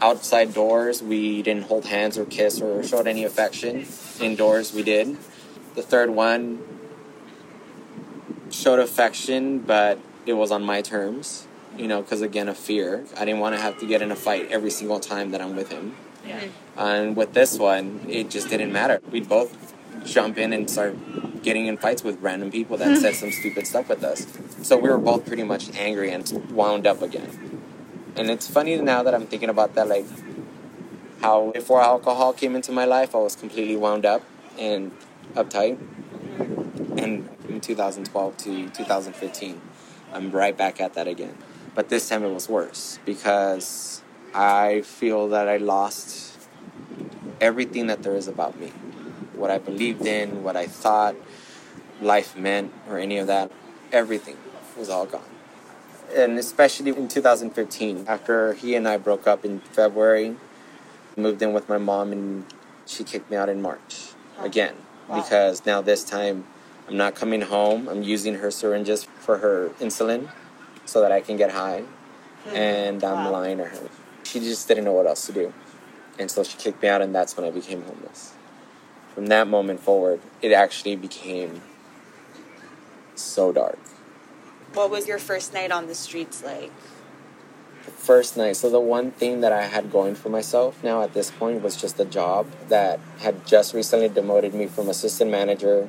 [0.00, 3.86] Outside doors, we didn't hold hands or kiss or showed any affection.
[4.20, 5.16] Indoors, we did.
[5.74, 6.62] The third one
[8.50, 13.04] showed affection, but it was on my terms, you know, because again, of fear.
[13.16, 15.56] I didn't want to have to get in a fight every single time that I'm
[15.56, 15.96] with him.
[16.26, 16.40] Yeah.
[16.76, 19.00] And with this one, it just didn't matter.
[19.10, 20.96] We'd both jump in and start
[21.42, 24.26] getting in fights with random people that said some stupid stuff with us.
[24.62, 27.60] So we were both pretty much angry and wound up again.
[28.16, 30.06] And it's funny now that I'm thinking about that, like
[31.20, 34.22] how before alcohol came into my life, I was completely wound up
[34.58, 34.92] and
[35.34, 35.78] uptight.
[36.98, 39.60] And in 2012 to 2015,
[40.12, 41.36] I'm right back at that again.
[41.74, 44.02] But this time it was worse because
[44.34, 46.38] I feel that I lost
[47.40, 48.72] everything that there is about me.
[49.42, 51.16] What I believed in, what I thought
[52.00, 53.50] life meant, or any of that.
[53.90, 54.36] Everything
[54.78, 55.34] was all gone.
[56.14, 60.36] And especially in 2015, after he and I broke up in February,
[61.16, 62.46] moved in with my mom, and
[62.86, 64.76] she kicked me out in March again.
[65.12, 66.44] Because now this time
[66.86, 67.88] I'm not coming home.
[67.88, 70.28] I'm using her syringes for her insulin
[70.84, 71.82] so that I can get high.
[72.44, 72.54] Hmm.
[72.54, 73.32] And I'm Wow.
[73.32, 73.88] lying to her.
[74.22, 75.52] She just didn't know what else to do.
[76.16, 78.34] And so she kicked me out, and that's when I became homeless.
[79.14, 81.60] From that moment forward, it actually became
[83.14, 83.78] so dark.
[84.74, 86.72] What was your first night on the streets like?
[87.84, 91.14] The first night, so the one thing that I had going for myself now at
[91.14, 95.88] this point was just a job that had just recently demoted me from assistant manager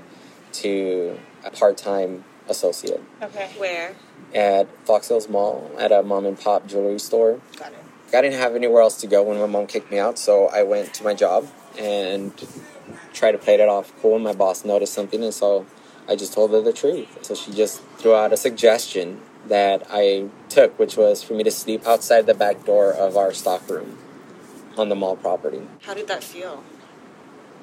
[0.54, 3.50] to a part time associate Okay.
[3.58, 3.96] Where?
[4.34, 7.40] at Fox Hills Mall at a mom and pop jewelry store.
[7.58, 7.78] Got it.
[8.16, 10.64] I didn't have anywhere else to go when my mom kicked me out, so I
[10.64, 11.48] went to my job
[11.80, 12.32] and
[13.14, 14.20] tried to play it off cool.
[14.20, 15.66] My boss noticed something, and so
[16.08, 17.26] I just told her the truth.
[17.26, 21.52] So she just threw out a suggestion that I took, which was for me to
[21.52, 23.98] sleep outside the back door of our stock room
[24.78, 25.62] on the mall property.
[25.84, 26.64] How did that feel?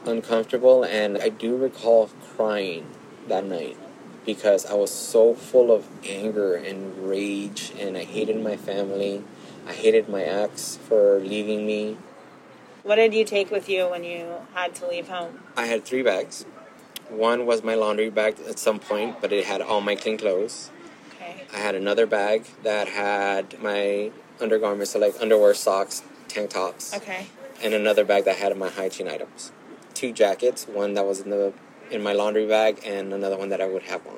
[0.06, 2.87] Uncomfortable, and I do recall crying
[3.28, 3.76] that night
[4.24, 9.24] because I was so full of anger and rage, and I hated my family.
[9.66, 11.96] I hated my ex for leaving me.
[12.82, 15.40] What did you take with you when you had to leave home?
[15.56, 16.44] I had three bags.
[17.08, 20.70] One was my laundry bag at some point, but it had all my clean clothes.
[21.16, 21.44] Okay.
[21.52, 27.26] I had another bag that had my undergarments, so like underwear, socks, tank tops, Okay.
[27.62, 29.52] and another bag that had my hygiene items.
[29.92, 31.52] Two jackets, one that was in the
[31.90, 34.16] in my laundry bag, and another one that I would have on.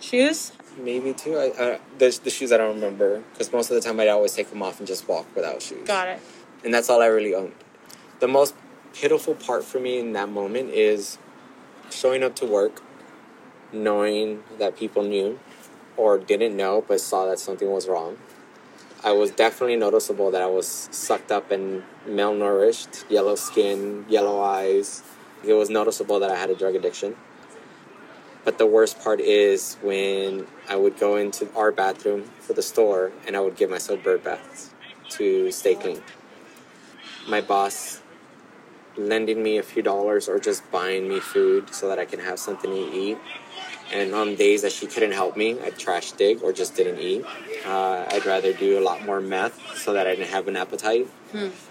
[0.00, 0.52] Shoes?
[0.78, 1.36] Maybe two.
[1.36, 4.32] I, I the, the shoes I don't remember because most of the time I'd always
[4.34, 5.86] take them off and just walk without shoes.
[5.86, 6.20] Got it.
[6.64, 7.52] and that's all I really owned.
[8.18, 8.54] The most
[8.94, 11.18] pitiful part for me in that moment is
[11.90, 12.80] showing up to work,
[13.74, 15.38] knowing that people knew
[15.98, 18.16] or didn't know but saw that something was wrong.
[19.04, 25.02] I was definitely noticeable that I was sucked up and malnourished, yellow skin, yellow eyes.
[25.44, 27.16] It was noticeable that I had a drug addiction.
[28.46, 33.12] But the worst part is when I would go into our bathroom for the store
[33.26, 34.70] and I would give myself bird baths
[35.10, 36.00] to stay clean
[37.28, 38.00] my boss
[38.96, 42.38] lending me a few dollars or just buying me food so that I can have
[42.38, 43.18] something to eat.
[43.92, 47.24] And on days that she couldn't help me, I'd trash dig or just didn't eat.
[47.64, 51.06] Uh, I'd rather do a lot more meth so that I didn't have an appetite,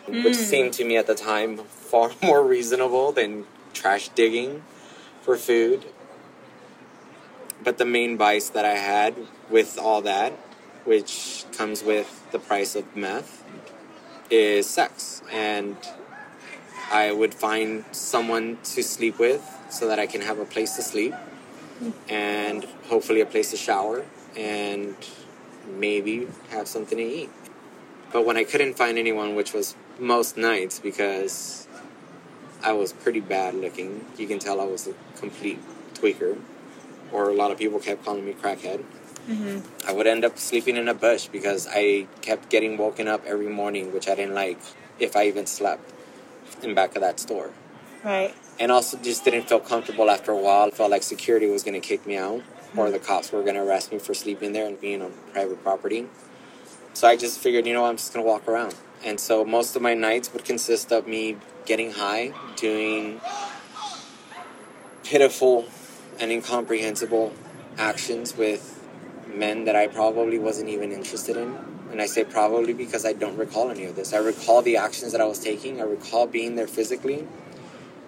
[0.07, 4.63] which seemed to me at the time far more reasonable than trash digging
[5.21, 5.85] for food.
[7.63, 9.15] But the main vice that I had
[9.49, 10.33] with all that,
[10.85, 13.43] which comes with the price of meth,
[14.29, 15.21] is sex.
[15.31, 15.75] And
[16.91, 20.81] I would find someone to sleep with so that I can have a place to
[20.81, 21.13] sleep
[22.07, 24.05] and hopefully a place to shower
[24.37, 24.95] and
[25.77, 27.29] maybe have something to eat.
[28.11, 31.67] But when I couldn't find anyone, which was most nights because
[32.63, 35.59] I was pretty bad looking, you can tell I was a complete
[35.93, 36.37] tweaker,
[37.11, 38.83] or a lot of people kept calling me crackhead.
[39.27, 39.87] Mm-hmm.
[39.87, 43.49] I would end up sleeping in a bush because I kept getting woken up every
[43.49, 44.59] morning, which I didn't like
[44.99, 45.94] if I even slept
[46.61, 47.51] in back of that store.
[48.03, 48.35] Right.
[48.59, 50.69] And also just didn't feel comfortable after a while.
[50.71, 52.43] felt like security was going to kick me out
[52.75, 55.61] or the cops were going to arrest me for sleeping there and being on private
[55.63, 56.07] property.
[56.93, 58.75] So I just figured, you know, I'm just going to walk around.
[59.03, 63.19] And so most of my nights would consist of me getting high, doing
[65.03, 65.65] pitiful
[66.19, 67.33] and incomprehensible
[67.77, 68.71] actions with
[69.27, 71.74] men that I probably wasn't even interested in.
[71.91, 74.13] And I say probably because I don't recall any of this.
[74.13, 75.79] I recall the actions that I was taking.
[75.79, 77.27] I recall being there physically,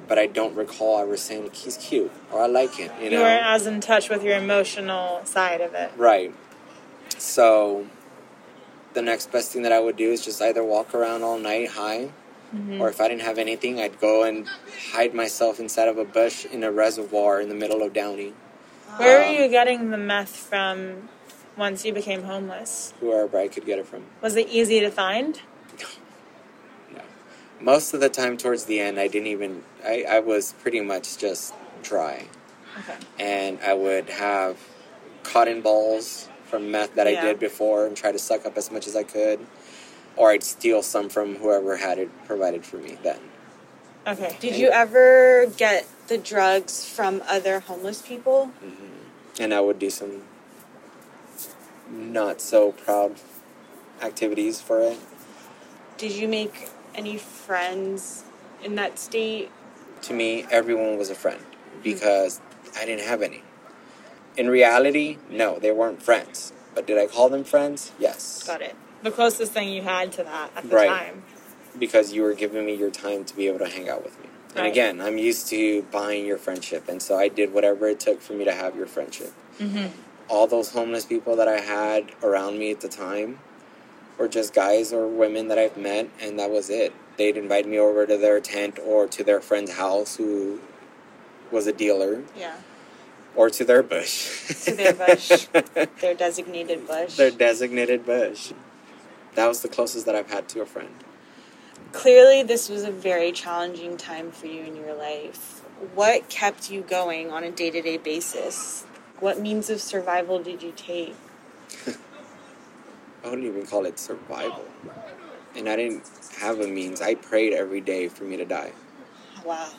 [0.08, 2.92] but I don't recall ever saying he's cute or I like him.
[3.00, 5.92] You You know, weren't as in touch with your emotional side of it.
[5.96, 6.34] right?
[7.18, 7.88] So
[8.94, 11.70] the next best thing that I would do is just either walk around all night
[11.70, 12.10] high,
[12.80, 14.48] or if I didn't have anything, I'd go and
[14.94, 18.34] hide myself inside of a bush in a reservoir in the middle of Downey,
[18.98, 21.10] Where Um, were you getting the meth from
[21.58, 22.94] once you became homeless?
[23.00, 24.04] wherever I could get it from.
[24.22, 25.42] Was it easy to find?
[26.94, 27.02] No.
[27.60, 31.18] Most of the time towards the end, I didn't even, I, I was pretty much
[31.18, 32.28] just dry.
[32.80, 32.94] Okay.
[33.20, 34.58] And I would have
[35.24, 37.20] cotton balls from meth that Yeah.
[37.20, 39.40] I did before and try to suck up as much as I could.
[40.16, 43.20] Or I'd steal some from whoever had it provided for me then.
[44.08, 44.38] Okay.
[44.40, 48.52] Did you ever get the drugs from other homeless people?
[48.64, 49.42] Mm-hmm.
[49.44, 50.22] And I would do some
[51.92, 53.16] not so proud
[54.02, 54.98] activities for it.
[55.98, 58.24] Did you make any friends
[58.64, 59.52] in that state?
[60.04, 61.42] to me, everyone was a friend
[61.84, 62.40] because
[62.78, 63.44] I didn't have any.
[64.36, 66.54] In reality, no, they weren't friends.
[66.76, 67.92] But did I call them friends?
[68.00, 68.44] Yes.
[68.46, 68.76] Got it.
[69.02, 70.88] The closest thing you had to that at the Right.
[70.88, 71.24] time.
[71.78, 74.30] Because you were giving me your time to be able to hang out with me.
[74.56, 74.72] And Right.
[74.72, 76.88] again, I'm used to buying your friendship.
[76.88, 79.34] And so I did whatever it took for me to have your friendship.
[79.60, 79.88] Mm-hmm.
[80.30, 83.40] All those homeless people that I had around me at the time
[84.18, 86.94] were just guys or women that I've met, and that was it.
[87.18, 90.60] They'd invite me over to their tent or to their friend's house who
[91.52, 92.24] was a dealer.
[92.38, 92.58] Yeah.
[93.36, 94.66] or to their bush.
[94.66, 95.46] To their bush.
[96.02, 97.16] Their designated bush.
[97.18, 98.52] their designated bush.
[99.36, 100.96] That was the closest that I've had to a friend.
[101.92, 105.62] Clearly, this was a very challenging time for you in your life.
[105.94, 108.86] What kept you going on a day to day basis?
[109.20, 111.16] What means of survival did you take?
[111.88, 114.66] I wouldn't even call it survival.
[115.56, 116.04] And I didn't
[116.40, 117.02] have a means.
[117.02, 118.74] I prayed every day for me to die.
[119.44, 119.70] Wow.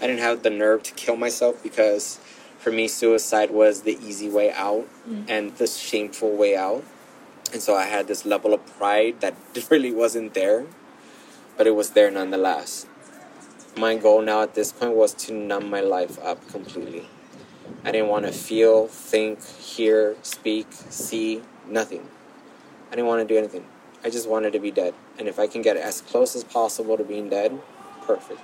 [0.00, 2.18] I didn't have the nerve to kill myself because
[2.58, 5.24] for me, suicide was the easy way out mm.
[5.28, 6.84] and the shameful way out.
[7.52, 9.34] And so I had this level of pride that
[9.70, 10.66] really wasn't there,
[11.56, 12.86] but it was there nonetheless.
[13.76, 17.06] My goal now at this point was to numb my life up completely.
[17.84, 22.06] I didn't want to feel, think, hear, speak, see, nothing.
[22.90, 23.64] I didn't want to do anything.
[24.04, 24.94] I just wanted to be dead.
[25.18, 27.60] And if I can get as close as possible to being dead,
[28.02, 28.40] perfect.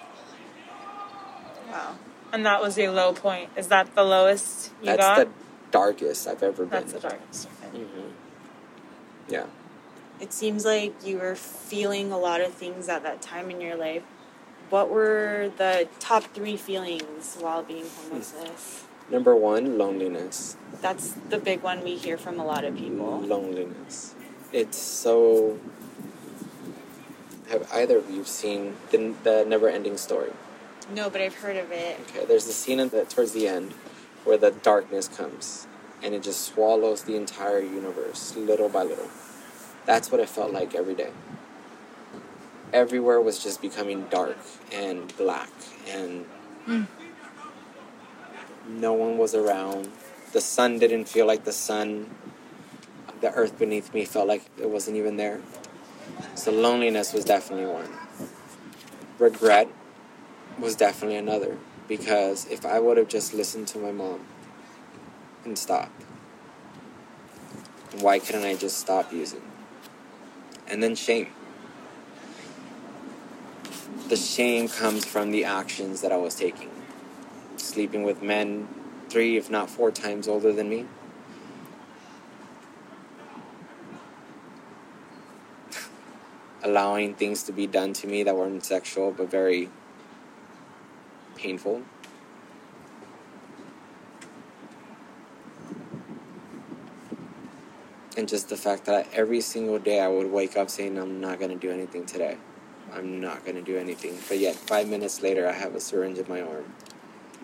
[1.70, 1.96] Wow.
[2.32, 3.50] And that was your low point.
[3.56, 5.16] Is that the lowest you That's got?
[5.16, 6.70] That's the darkest I've ever been.
[6.70, 7.48] That's the darkest.
[7.62, 7.84] Okay.
[7.84, 8.08] hmm
[9.28, 9.46] Yeah.
[10.20, 13.76] It seems like you were feeling a lot of things at that time in your
[13.76, 14.02] life.
[14.70, 18.84] What were the top three feelings while being homelessness?
[19.10, 20.56] Number one, loneliness.
[20.80, 23.20] That's the big one we hear from a lot of people.
[23.20, 24.14] Loneliness.
[24.52, 25.58] It's so.
[27.48, 30.32] Have either of you seen the, the Never Ending Story?
[30.92, 32.00] No, but I've heard of it.
[32.08, 33.72] Okay, there's a scene at the, towards the end
[34.24, 35.66] where the darkness comes
[36.04, 39.08] and it just swallows the entire universe little by little.
[39.86, 41.10] That's what it felt like every day.
[42.72, 44.36] Everywhere was just becoming dark
[44.72, 45.50] and black,
[45.88, 46.26] and
[46.66, 46.86] mm.
[48.68, 49.90] No one was around.
[50.32, 52.10] The sun didn't feel like the sun.
[53.20, 55.40] The earth beneath me felt like it wasn't even there.
[56.34, 57.88] So, loneliness was definitely one.
[59.18, 59.68] Regret
[60.58, 61.56] was definitely another
[61.88, 64.20] because if I would have just listened to my mom
[65.44, 66.02] and stopped,
[68.00, 69.42] why couldn't I just stop using?
[70.66, 71.28] And then shame.
[74.08, 76.73] The shame comes from the actions that I was taking.
[77.74, 78.68] Sleeping with men
[79.08, 80.86] three, if not four times older than me.
[86.62, 89.70] Allowing things to be done to me that weren't sexual but very
[91.34, 91.82] painful.
[98.16, 101.40] And just the fact that every single day I would wake up saying, I'm not
[101.40, 102.36] going to do anything today.
[102.92, 104.16] I'm not going to do anything.
[104.28, 106.66] But yet, five minutes later, I have a syringe in my arm.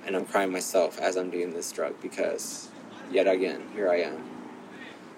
[0.06, 2.68] And I'm crying myself as I'm doing this drug because,
[3.10, 4.24] yet again, here I am.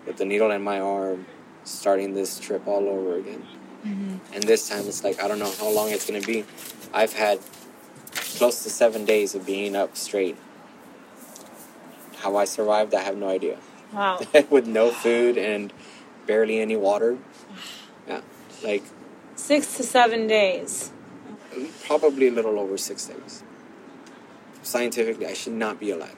[0.06, 1.26] With the needle in my arm,
[1.64, 3.46] starting this trip all over again.
[3.86, 4.34] Mm-hmm.
[4.34, 6.44] And this time it's like, I don't know how long it's going to be.
[6.92, 7.38] I've had
[8.12, 10.36] close to seven days of being up straight.
[12.18, 13.58] How I survived, I have no idea.
[13.92, 14.20] Wow.
[14.50, 15.72] With no food and
[16.26, 17.18] barely any water.
[18.08, 18.20] Yeah,
[18.62, 18.82] like
[19.34, 20.92] Six to seven days.
[21.86, 23.42] probably a little over six days.
[24.62, 26.16] Scientifically, I should not be alive.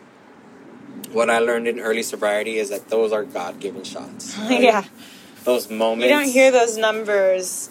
[1.12, 4.36] What I learned in early sobriety is that those are God given shots.
[4.38, 4.61] right?
[4.61, 4.84] yeah.
[5.45, 6.05] those moments.
[6.05, 7.70] You don't hear those numbers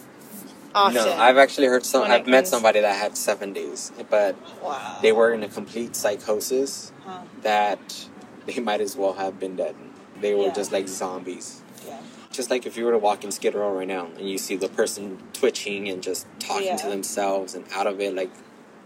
[0.75, 0.95] often.
[0.95, 2.03] No, I've actually heard some.
[2.03, 4.99] I've met somebody that had seven days, but Wow.
[5.01, 7.21] they were in a complete psychosis Huh.
[7.41, 8.07] that
[8.45, 9.75] they might as well have been dead.
[10.21, 10.53] They were Yeah.
[10.53, 11.61] just like zombies.
[11.87, 11.99] Yeah.
[12.31, 14.55] Just like if you were to walk in Skid Row right now and you see
[14.55, 16.77] the person twitching and just talking Yeah.
[16.77, 18.31] to themselves and out of it like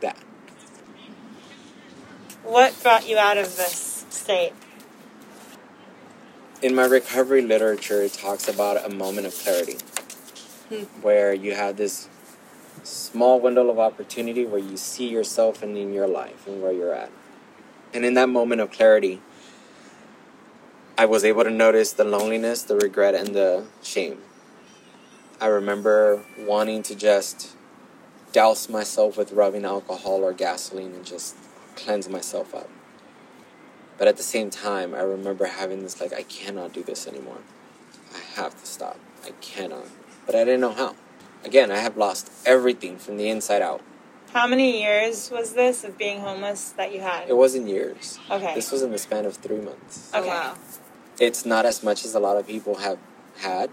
[0.02, 0.18] that.
[2.48, 4.54] What brought you out of this state?
[6.62, 9.78] In my recovery literature, it talks about a moment of clarity
[10.70, 10.84] Hmm.
[11.02, 12.08] where you have this
[12.84, 16.94] small window of opportunity where you see yourself and in your life and where you're
[16.94, 17.12] at.
[17.94, 19.22] And in that moment of clarity,
[20.98, 24.20] I was able to notice the loneliness, the regret, and the shame.
[25.42, 27.58] I remember wanting to just
[28.32, 31.36] douse myself with rubbing alcohol or gasoline and just
[31.78, 32.70] cleanse myself up.
[33.98, 37.40] But at the same time, I remember having this like, I cannot do this anymore.
[38.14, 39.00] I have to stop.
[39.24, 39.86] I cannot.
[40.26, 40.96] But I didn't know how.
[41.44, 43.82] Again, I have lost everything from the inside out.
[44.34, 47.30] How many years was this of being homeless that you had?
[47.30, 48.20] It wasn't years.
[48.30, 48.54] Okay.
[48.56, 50.12] This was in the span of three months.
[50.14, 50.30] Oh, Okay.
[50.30, 50.56] wow.
[51.20, 53.00] It's not as much as a lot of people have
[53.40, 53.72] had,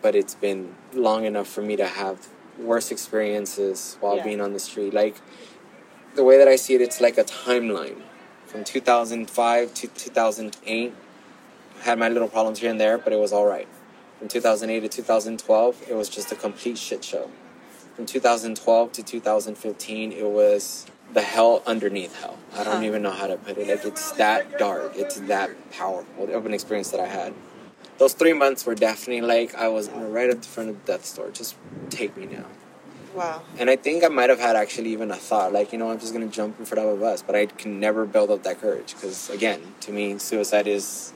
[0.00, 2.26] but it's been long enough for me to have
[2.58, 4.24] worse experiences while Yeah.
[4.24, 4.92] being on the street.
[4.92, 5.16] Like,
[6.14, 8.02] the way that I see it, it's like a timeline.
[8.46, 10.94] From 2005 to 2008,
[11.80, 13.68] had my little problems here and there, but it was all right.
[14.18, 17.30] From 2008 to 2012, it was just a complete shit show.
[17.96, 22.38] From 2012 to 2015, it was the hell underneath hell.
[22.54, 22.82] I don't Huh.
[22.84, 23.68] even know how to put it.
[23.68, 24.92] Like it's that dark.
[24.96, 27.34] It's that powerful The an experience that I had.
[27.98, 31.14] Those three months were definitely like I was right at the front of the death
[31.16, 31.30] door.
[31.30, 31.56] Just
[31.90, 32.46] take me now.
[33.14, 33.42] Wow.
[33.58, 35.98] And I think I might have had actually even a thought, like, you know, I'm
[35.98, 38.60] just gonna jump in front of a bus, but I can never build up that
[38.60, 41.12] courage because, again, to me, suicide is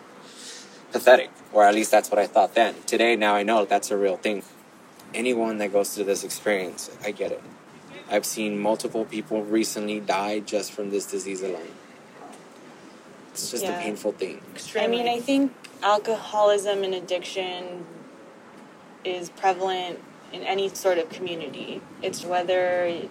[0.92, 2.74] pathetic, or at least that's what I thought then.
[2.86, 4.42] Today, now I know that's a real thing.
[5.14, 7.42] Anyone that goes through this experience, I get it.
[8.10, 11.72] I've seen multiple people recently die just from this disease alone.
[13.32, 13.78] It's just Yeah.
[13.78, 14.40] a painful thing.
[14.78, 17.84] I mean, I think alcoholism and addiction
[19.04, 19.98] is prevalent
[20.32, 21.80] in any sort of community.
[22.02, 23.02] It's whether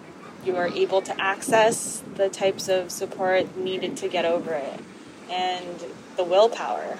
[0.43, 4.79] you are able to access the types of support needed to get over it
[5.29, 5.83] and
[6.17, 6.97] the willpower.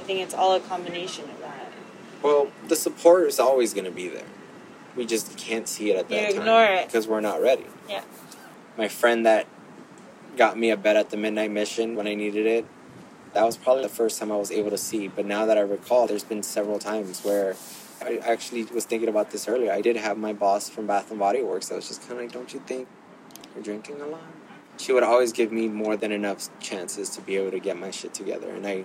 [0.00, 1.72] I think it's all a combination of that.
[2.22, 4.24] Well, the support is always going to be there.
[4.96, 6.40] We just can't see it at You that time.
[6.40, 6.86] ignore it.
[6.86, 7.66] Because we're not ready.
[7.88, 8.02] Yeah.
[8.76, 9.46] my friend that
[10.36, 12.64] got me a bed at the midnight mission when I needed it.
[13.34, 15.06] That was probably the first time I was able to see.
[15.08, 17.56] But now that I recall, there's been several times where
[18.02, 19.72] I actually was thinking about this earlier.
[19.72, 21.70] I did have my boss from Bath and Body Works.
[21.72, 22.88] I was just kind of like, "Don't you think
[23.54, 24.20] you're drinking a lot?"
[24.78, 27.90] She would always give me more than enough chances to be able to get my
[27.90, 28.84] shit together, and I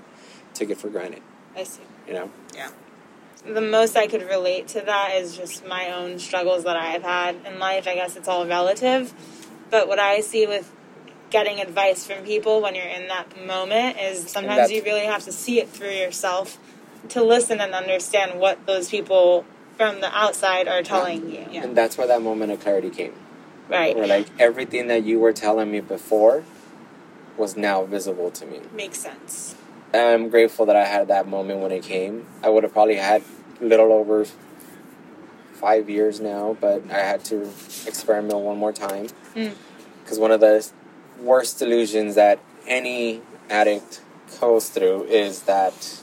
[0.54, 1.22] took it for granted.
[1.56, 1.82] I see.
[2.08, 2.70] You know, Yeah.
[3.46, 7.36] the most I could relate to that is just my own struggles that I've had
[7.46, 7.88] in life.
[7.88, 9.14] I guess it's all relative.
[9.70, 10.72] But what I see with
[11.30, 15.32] getting advice from people when you're in that moment is sometimes you really have to
[15.32, 16.58] see it through yourself
[17.10, 19.46] to listen and understand what those people
[19.78, 21.46] from the outside are telling you.
[21.50, 21.64] Yeah.
[21.64, 23.14] and that's where that moment of clarity came.
[23.70, 23.96] Right.
[23.96, 26.44] Where like everything that you were telling me before
[27.38, 28.60] was now visible to me.
[28.74, 29.56] Makes sense.
[29.94, 32.28] I'm grateful that I had that moment when it came.
[32.44, 33.24] I would have probably had
[33.62, 34.26] a little over
[35.54, 37.50] five years now, but I had to
[37.86, 39.08] experiment one more time.
[39.36, 39.54] Mm.
[40.04, 40.70] Because one of the
[41.22, 44.02] worst delusions that any addict
[44.40, 46.02] goes through is that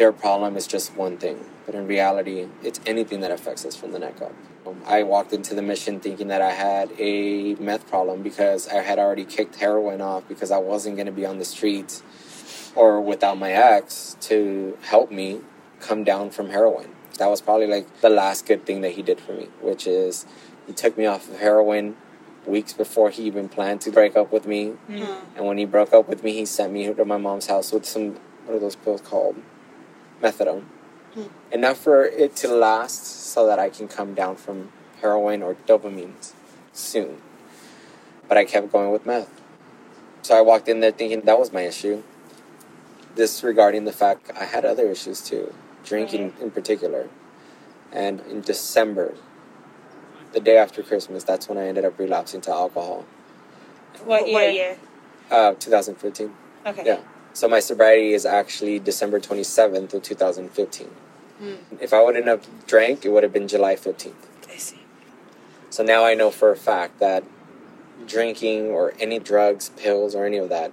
[0.00, 1.44] their problem is just one thing.
[1.66, 4.32] But in reality, it's anything that affects us from the neck up.
[4.66, 8.76] Um, I walked into the mission thinking that I had a meth problem because I
[8.76, 12.02] had already kicked heroin off because I wasn't going to be on the streets
[12.74, 15.42] or without my ex to help me
[15.80, 16.88] come down from heroin.
[17.18, 20.24] That was probably like the last good thing that he did for me, which is
[20.66, 21.96] he took me off of heroin
[22.46, 24.72] weeks before he even planned to break up with me.
[25.36, 27.84] And when he broke up with me, he sent me to my mom's house with
[27.84, 28.14] some,
[28.46, 29.36] what are those pills called?
[30.22, 30.64] Methadone.
[31.52, 36.14] Enough for it to last so that I can come down from heroin or dopamine
[36.72, 37.20] soon.
[38.28, 39.28] But I kept going with meth.
[40.22, 42.02] So I walked in there thinking that was my issue.
[43.16, 45.52] Disregarding the fact I had other issues too,
[45.84, 47.08] drinking in particular.
[47.90, 49.14] And in December,
[50.32, 53.04] the day after Christmas, that's when I ended up relapsing to alcohol.
[54.04, 54.34] What year?
[54.34, 54.78] What year?
[55.30, 56.32] Uh, 2015.
[56.66, 56.82] Okay.
[56.86, 57.00] Yeah.
[57.32, 60.90] So my sobriety is actually December 27th of 2015.
[61.80, 64.12] If I wouldn't have drank, it would have been July 15th.
[64.52, 64.80] I see.
[65.70, 67.24] So now I know for a fact that
[68.06, 70.72] drinking or any drugs, pills, or any of that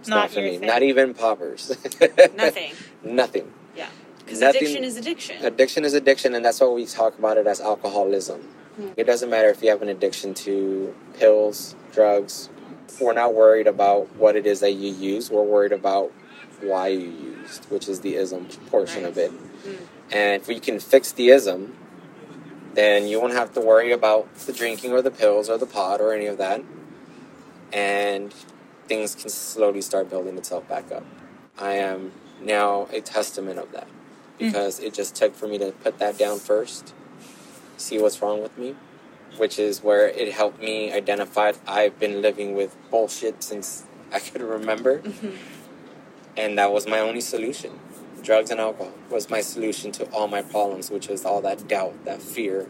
[0.00, 0.58] It's Not not, for me.
[0.58, 0.66] thing.
[0.66, 1.68] Not even poppers.
[2.34, 2.72] Nothing.
[3.04, 3.52] Nothing.
[3.76, 3.88] Yeah.
[4.18, 5.44] Because addiction is addiction.
[5.44, 8.40] Addiction is addiction, and that's why we talk about it as alcoholism.
[8.76, 8.88] Hmm.
[8.96, 12.48] It doesn't matter if you have an addiction to pills, drugs.
[13.00, 15.30] We're not worried about what it is that you use.
[15.30, 16.12] We're worried about
[16.60, 19.26] why you used, which is the ism portion of Right.
[19.26, 19.32] it.
[20.12, 21.76] And if we can fix the ism,
[22.74, 26.00] then you won't have to worry about the drinking or the pills or the pot
[26.00, 26.62] or any of that.
[27.72, 28.32] And
[28.86, 31.04] things can slowly start building itself back up.
[31.58, 34.38] I am now a testament of that mm.
[34.38, 36.94] because it just took for me to put that down first,
[37.76, 38.76] see what's wrong with me,
[39.36, 44.42] which is where it helped me identify I've been living with bullshit since I could
[44.42, 45.00] remember.
[45.00, 45.36] Mm-hmm.
[46.36, 47.78] And that was my only solution.
[48.22, 52.04] Drugs and alcohol was my solution to all my problems, which was all that doubt,
[52.04, 52.68] that fear,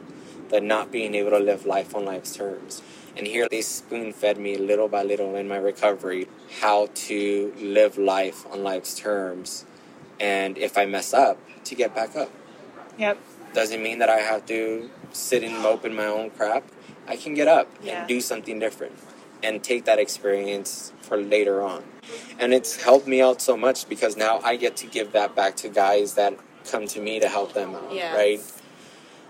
[0.50, 2.82] the not being able to live life on life's terms.
[3.16, 6.26] And here they spoon fed me little by little in my recovery
[6.60, 9.64] how to live life on life's terms.
[10.18, 12.30] And if I mess up, to get back up.
[12.98, 13.18] Yep.
[13.54, 16.64] Doesn't mean that I have to sit and mope in my own crap.
[17.06, 18.00] I can get up Yeah.
[18.00, 18.98] and do something different
[19.42, 21.84] and take that experience for later on.
[22.38, 25.54] And it's helped me out so much because now I get to give that back
[25.56, 26.34] to guys that
[26.68, 28.14] come to me to help them out, Yeah.
[28.16, 28.40] right?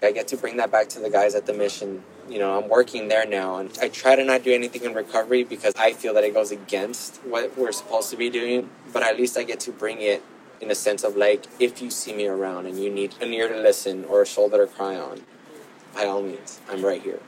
[0.02, 2.04] I get to bring that back to the guys at the mission.
[2.28, 5.44] You know, I'm working there now, and I try to not do anything in recovery
[5.44, 8.70] because I feel that it goes against what we're supposed to be doing.
[8.92, 10.22] But at least I get to bring it
[10.60, 13.48] in a sense of like, if you see me around and you need an ear
[13.48, 15.22] to listen or a shoulder to cry on,
[15.94, 17.20] by all means, I'm right here.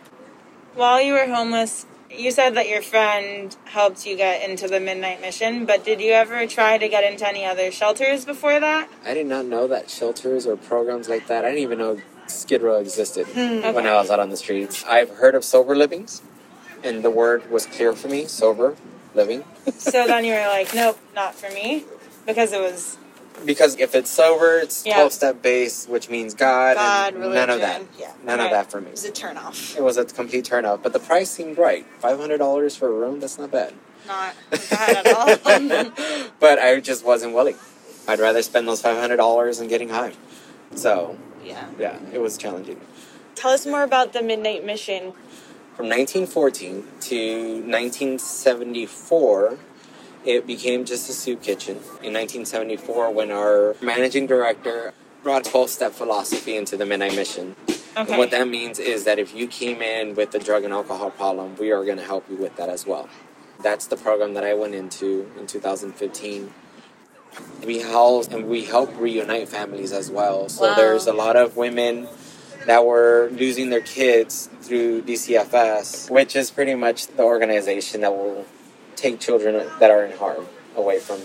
[0.74, 5.20] While you were homeless, you said that your friend helped you get into the Midnight
[5.20, 8.88] Mission, but did you ever try to get into any other shelters before that?
[9.04, 11.44] I did not know that shelters or programs like that.
[11.44, 13.88] I didn't even know Skid Row existed hmm, when Okay.
[13.88, 14.84] I was out on the streets.
[14.84, 16.22] I've heard of sober livings,
[16.82, 18.76] and the word was clear for me sober
[19.14, 19.44] living.
[19.78, 21.84] so then you were like, nope, not for me,
[22.26, 22.98] because it was
[23.44, 24.94] Because if it's sober, it's Yeah.
[24.94, 27.82] 12 step based, which means God, God, and none of that.
[27.98, 28.12] Yeah.
[28.24, 28.46] None Right.
[28.46, 28.88] of that for me.
[28.88, 29.76] It was a turnoff.
[29.76, 31.84] It was a complete turnout, but the price seemed right.
[32.00, 33.74] $500 for a room, that's not bad.
[34.06, 34.34] Not
[34.70, 35.36] bad at all.
[36.40, 37.56] but I just wasn't willing.
[38.08, 40.12] I'd rather spend those $500 on getting high.
[40.74, 41.66] So, yeah.
[41.78, 42.80] yeah, it was challenging.
[43.34, 45.12] Tell us more about the Midnight Mission.
[45.76, 49.58] From 1914 to 1974,
[50.26, 51.76] it became just a soup kitchen.
[52.02, 57.56] In 1974, when our managing director brought 12 step philosophy into the Midnight Mission.
[57.68, 57.78] okay.
[57.96, 61.10] And what that means is that if you came in with a drug and alcohol
[61.10, 63.08] problem, we are going to help you with that as well.
[63.62, 66.52] That's the program that I went into in 2015.
[67.64, 70.48] We help and we help reunite families as well.
[70.48, 70.74] So Wow.
[70.74, 72.08] there's a lot of women
[72.66, 78.44] that were losing their kids through DCFS, which is pretty much the organization that will
[78.96, 81.20] take children that are in harm away from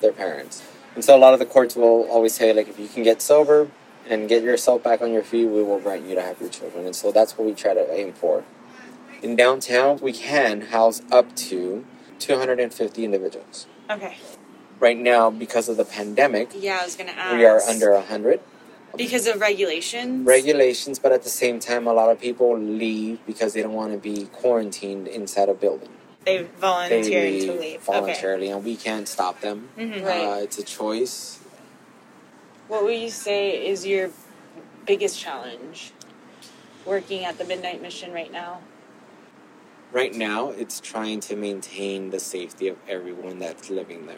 [0.00, 0.62] their parents.
[0.94, 3.22] And so a lot of the courts will always say, like, if you can get
[3.22, 3.68] sober
[4.08, 6.84] and get yourself back on your feet, we will grant you to have your children.
[6.84, 8.44] And so that's what we try to aim for.
[9.22, 11.84] In downtown, we can house up to
[12.18, 13.66] 250 individuals.
[13.90, 14.16] okay.
[14.80, 17.36] Right now, because of the pandemic, Yeah, I was gonna ask.
[17.36, 18.40] we are under 100
[18.96, 20.26] because of regulations.
[20.26, 23.92] regulations, but at the same time, a lot of people leave because they don't want
[23.92, 25.88] to be quarantined inside a building.
[26.24, 27.80] They They volunteered to leave leave.
[27.80, 29.68] voluntarily, and we can't stop them.
[29.76, 30.00] Okay.
[30.00, 30.06] Mhm.
[30.06, 30.24] Right.
[30.24, 31.38] Uh, it's a choice.
[32.68, 34.10] What would you say is your
[34.86, 35.92] biggest challenge
[36.86, 38.60] working at the Midnight Mission right now?
[39.92, 44.16] Right now, it's trying to maintain the safety of everyone that's living there.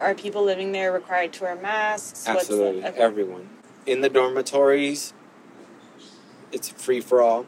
[0.00, 2.26] Are people living there required to wear masks?
[2.26, 2.98] Absolutely, okay.
[2.98, 3.48] everyone.
[3.86, 5.12] In the dormitories,
[6.50, 7.46] it's free for all.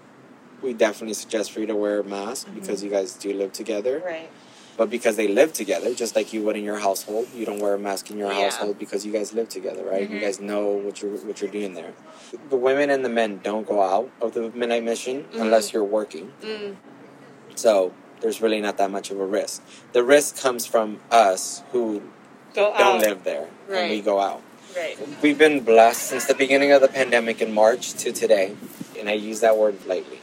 [0.62, 2.58] We definitely suggest for you to wear a mask Mm-hmm.
[2.60, 4.02] because you guys do live together.
[4.04, 4.30] Right.
[4.76, 7.74] But because they live together, just like you would in your household, you don't wear
[7.74, 8.44] a mask in your Yeah.
[8.44, 10.08] household because you guys live together, right?
[10.08, 10.20] You Mhm.
[10.22, 11.92] guys know what you're what you're doing there.
[12.48, 15.40] The women and the men don't go out of the midnight mission Mhm.
[15.42, 16.32] unless you're working.
[16.42, 16.76] Mm.
[17.56, 19.62] So there's really not that much of a risk.
[19.92, 22.00] The risk comes from us who
[22.54, 23.00] Go don't out.
[23.00, 24.40] live there and we go out.
[24.76, 24.96] Right.
[25.20, 28.56] We've been blessed since the beginning of the pandemic in March to today,
[28.98, 30.20] and I use that word lightly,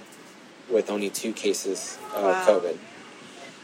[0.70, 2.46] with only two cases of Wow.
[2.48, 2.78] COVID.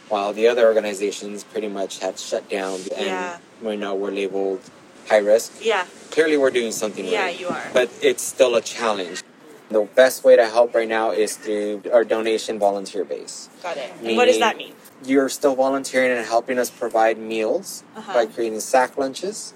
[0.09, 3.37] While the other organizations pretty much had shut down and Yeah.
[3.61, 4.61] we know we're labeled
[5.09, 5.53] high risk.
[5.61, 5.85] Yeah.
[6.11, 7.39] Clearly, we're doing something Yeah, right.
[7.39, 7.63] you are.
[7.73, 9.23] But it's still a challenge.
[9.69, 13.49] The best way to help right now is through our donation volunteer base.
[13.63, 13.91] Got it.
[14.03, 14.73] And what does that mean?
[15.03, 18.13] You're still volunteering and helping us provide meals Uh-huh.
[18.13, 19.53] by creating sack lunches.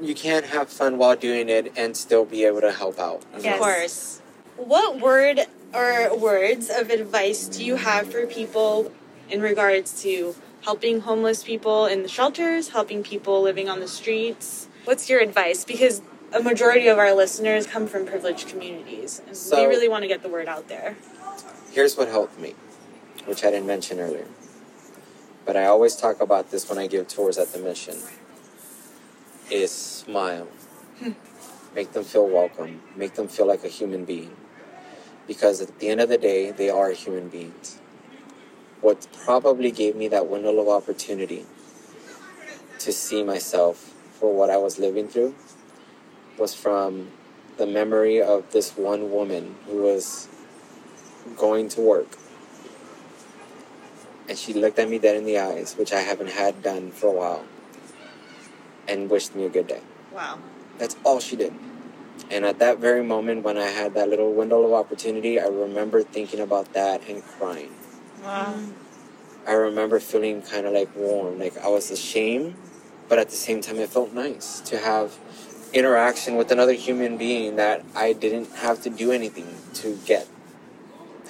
[0.00, 3.22] You can't have fun while doing it and still be able to help out.
[3.34, 3.58] Of Yes.
[3.58, 4.20] course.
[4.56, 8.92] What word or words of advice do you have for people
[9.28, 14.68] in regards to helping homeless people in the shelters, helping people living on the streets.
[14.84, 15.64] What's your advice?
[15.64, 16.02] Because
[16.32, 20.22] a majority of our listeners come from privileged communities, and we really want to get
[20.22, 20.96] the word out there.
[21.72, 22.54] Here's what helped me,
[23.26, 24.26] which I didn't mention earlier.
[25.44, 27.96] But I always talk about this when I give tours at the mission.
[29.50, 30.48] Is smile.
[30.98, 31.12] Hmm.
[31.74, 32.82] Make them feel welcome.
[32.96, 34.36] Make them feel like a human being.
[35.28, 37.78] Because at the end of the day, they are human beings.
[38.80, 41.46] What probably gave me that window of opportunity
[42.80, 45.34] to see myself for what I was living through
[46.38, 47.12] was from
[47.58, 50.28] the memory of this one woman who was
[51.36, 52.16] going to work.
[54.28, 57.08] And she looked at me dead in the eyes, which I haven't had done for
[57.08, 57.44] a while,
[58.86, 59.82] and wished me a good day.
[60.12, 60.38] Wow.
[60.78, 61.52] That's all she did.
[62.30, 66.02] And at that very moment, when I had that little window of opportunity, I remember
[66.02, 67.72] thinking about that and crying.
[68.22, 68.60] Wow.
[69.46, 72.54] I remember feeling kind of like warm, like I was ashamed,
[73.08, 75.18] but at the same time, it felt nice to have
[75.72, 80.28] interaction with another human being that I didn't have to do anything to get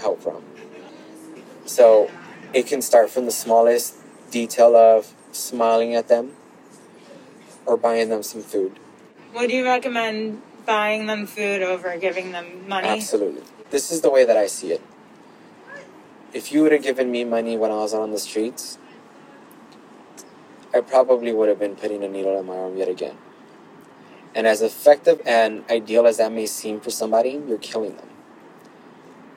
[0.00, 0.42] help from.
[1.64, 2.10] So
[2.52, 3.96] it can start from the smallest
[4.30, 6.32] detail of smiling at them
[7.66, 8.78] or buying them some food.
[9.32, 12.86] What do you recommend buying them food over giving them money?
[12.86, 13.42] Absolutely.
[13.70, 14.82] This is the way that I see it.
[16.34, 18.78] If you would have given me money when I was on the streets,
[20.74, 23.16] I probably would have been putting a needle in my arm yet again.
[24.34, 28.10] And as effective and ideal as that may seem for somebody, you're killing them.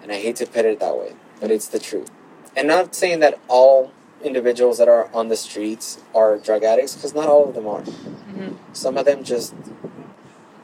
[0.04, 2.12] And I hate to put it that way, but it's the truth.
[2.58, 7.16] And not saying that all individuals that are on the streets are drug addicts, because
[7.16, 7.82] not all of them are.
[7.82, 8.56] Mm-hmm.
[8.74, 9.56] Some of them just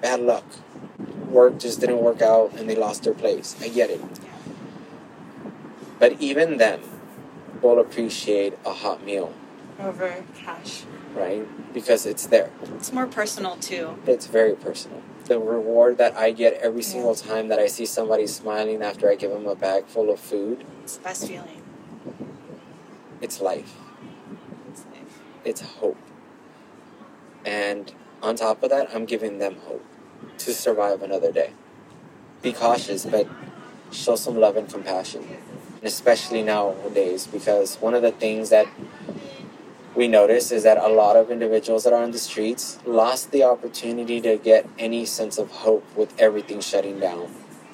[0.02, 0.46] bad luck.
[1.30, 3.56] Work just didn't work out and they lost their place.
[3.62, 4.02] I get it.
[6.00, 6.82] But even then,
[7.62, 9.34] will appreciate a hot meal,
[9.80, 10.84] Over cash.
[11.16, 11.46] right?
[11.74, 12.52] Because it's there.
[12.76, 13.98] It's more personal too.
[14.06, 15.02] It's very personal.
[15.26, 19.16] The reward that I get every single time that I see somebody smiling after I
[19.16, 21.62] give them a bag full of food, It's the best feeling.
[23.20, 23.76] It's life.
[24.70, 25.20] it's life.
[25.44, 25.98] It's hope.
[27.44, 27.92] And
[28.22, 29.84] on top of that, I'm giving them hope
[30.40, 31.52] to survive another day.
[32.42, 33.28] Be cautious, but
[33.92, 35.26] show some love and compassion,
[35.84, 38.68] especially nowadays, because one of the things that
[39.96, 43.44] we notice is that a lot of individuals that are on the streets lost the
[43.44, 47.34] opportunity to get any sense of hope with everything shutting down.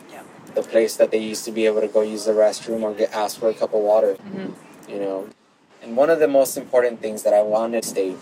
[0.09, 0.24] Yeah.
[0.55, 3.11] The place that they used to be able to go use the restroom or get
[3.11, 4.89] asked for a cup of water, mm-hmm.
[4.89, 5.28] you know.
[5.82, 8.18] And one of the most important things that I want to state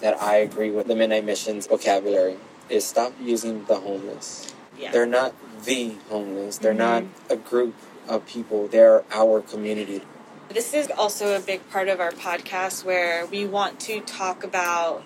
[0.00, 2.36] that I agree with the Midnight Mission's vocabulary
[2.68, 4.54] is stop using the homeless.
[4.78, 4.92] Yeah.
[4.92, 6.58] They're not the homeless.
[6.58, 7.32] They're not mm-hmm.
[7.32, 7.74] a group
[8.08, 8.68] of people.
[8.68, 10.02] They're our community.
[10.48, 15.02] This is also a big part of our podcast where we want to talk about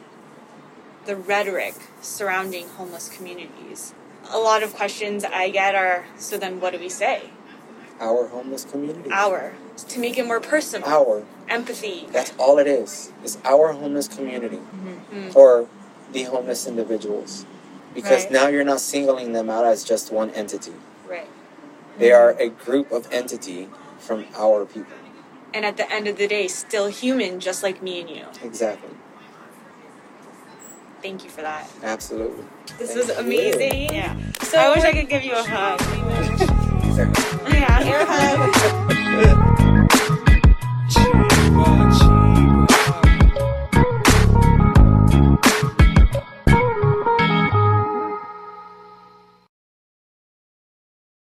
[1.06, 3.94] the rhetoric surrounding homeless communities.
[4.30, 7.30] A lot of questions I get are so then what do we say?
[8.00, 9.10] Our homeless community.
[9.10, 9.54] Our.
[9.76, 10.88] To make it more personal.
[10.88, 11.24] Our.
[11.48, 12.06] Empathy.
[12.10, 13.12] That's all it is.
[13.24, 15.36] It's our homeless community mm-hmm.
[15.36, 15.68] or
[16.12, 17.46] the homeless individuals
[17.94, 18.32] because right.
[18.32, 20.72] now you're not singling them out as just one entity.
[21.08, 21.28] Right.
[21.98, 24.94] They are a group of entity from our people.
[25.52, 28.24] And at the end of the day, still human, just like me and you.
[28.42, 28.90] Exactly.
[31.02, 31.68] Thank you for that.
[31.82, 32.44] Absolutely.
[32.78, 33.82] This Thank amazing.
[33.82, 33.88] You.
[33.90, 34.16] Yeah.
[34.42, 35.80] So I wish I could give you a hug.
[37.52, 39.00] yeah, air hug.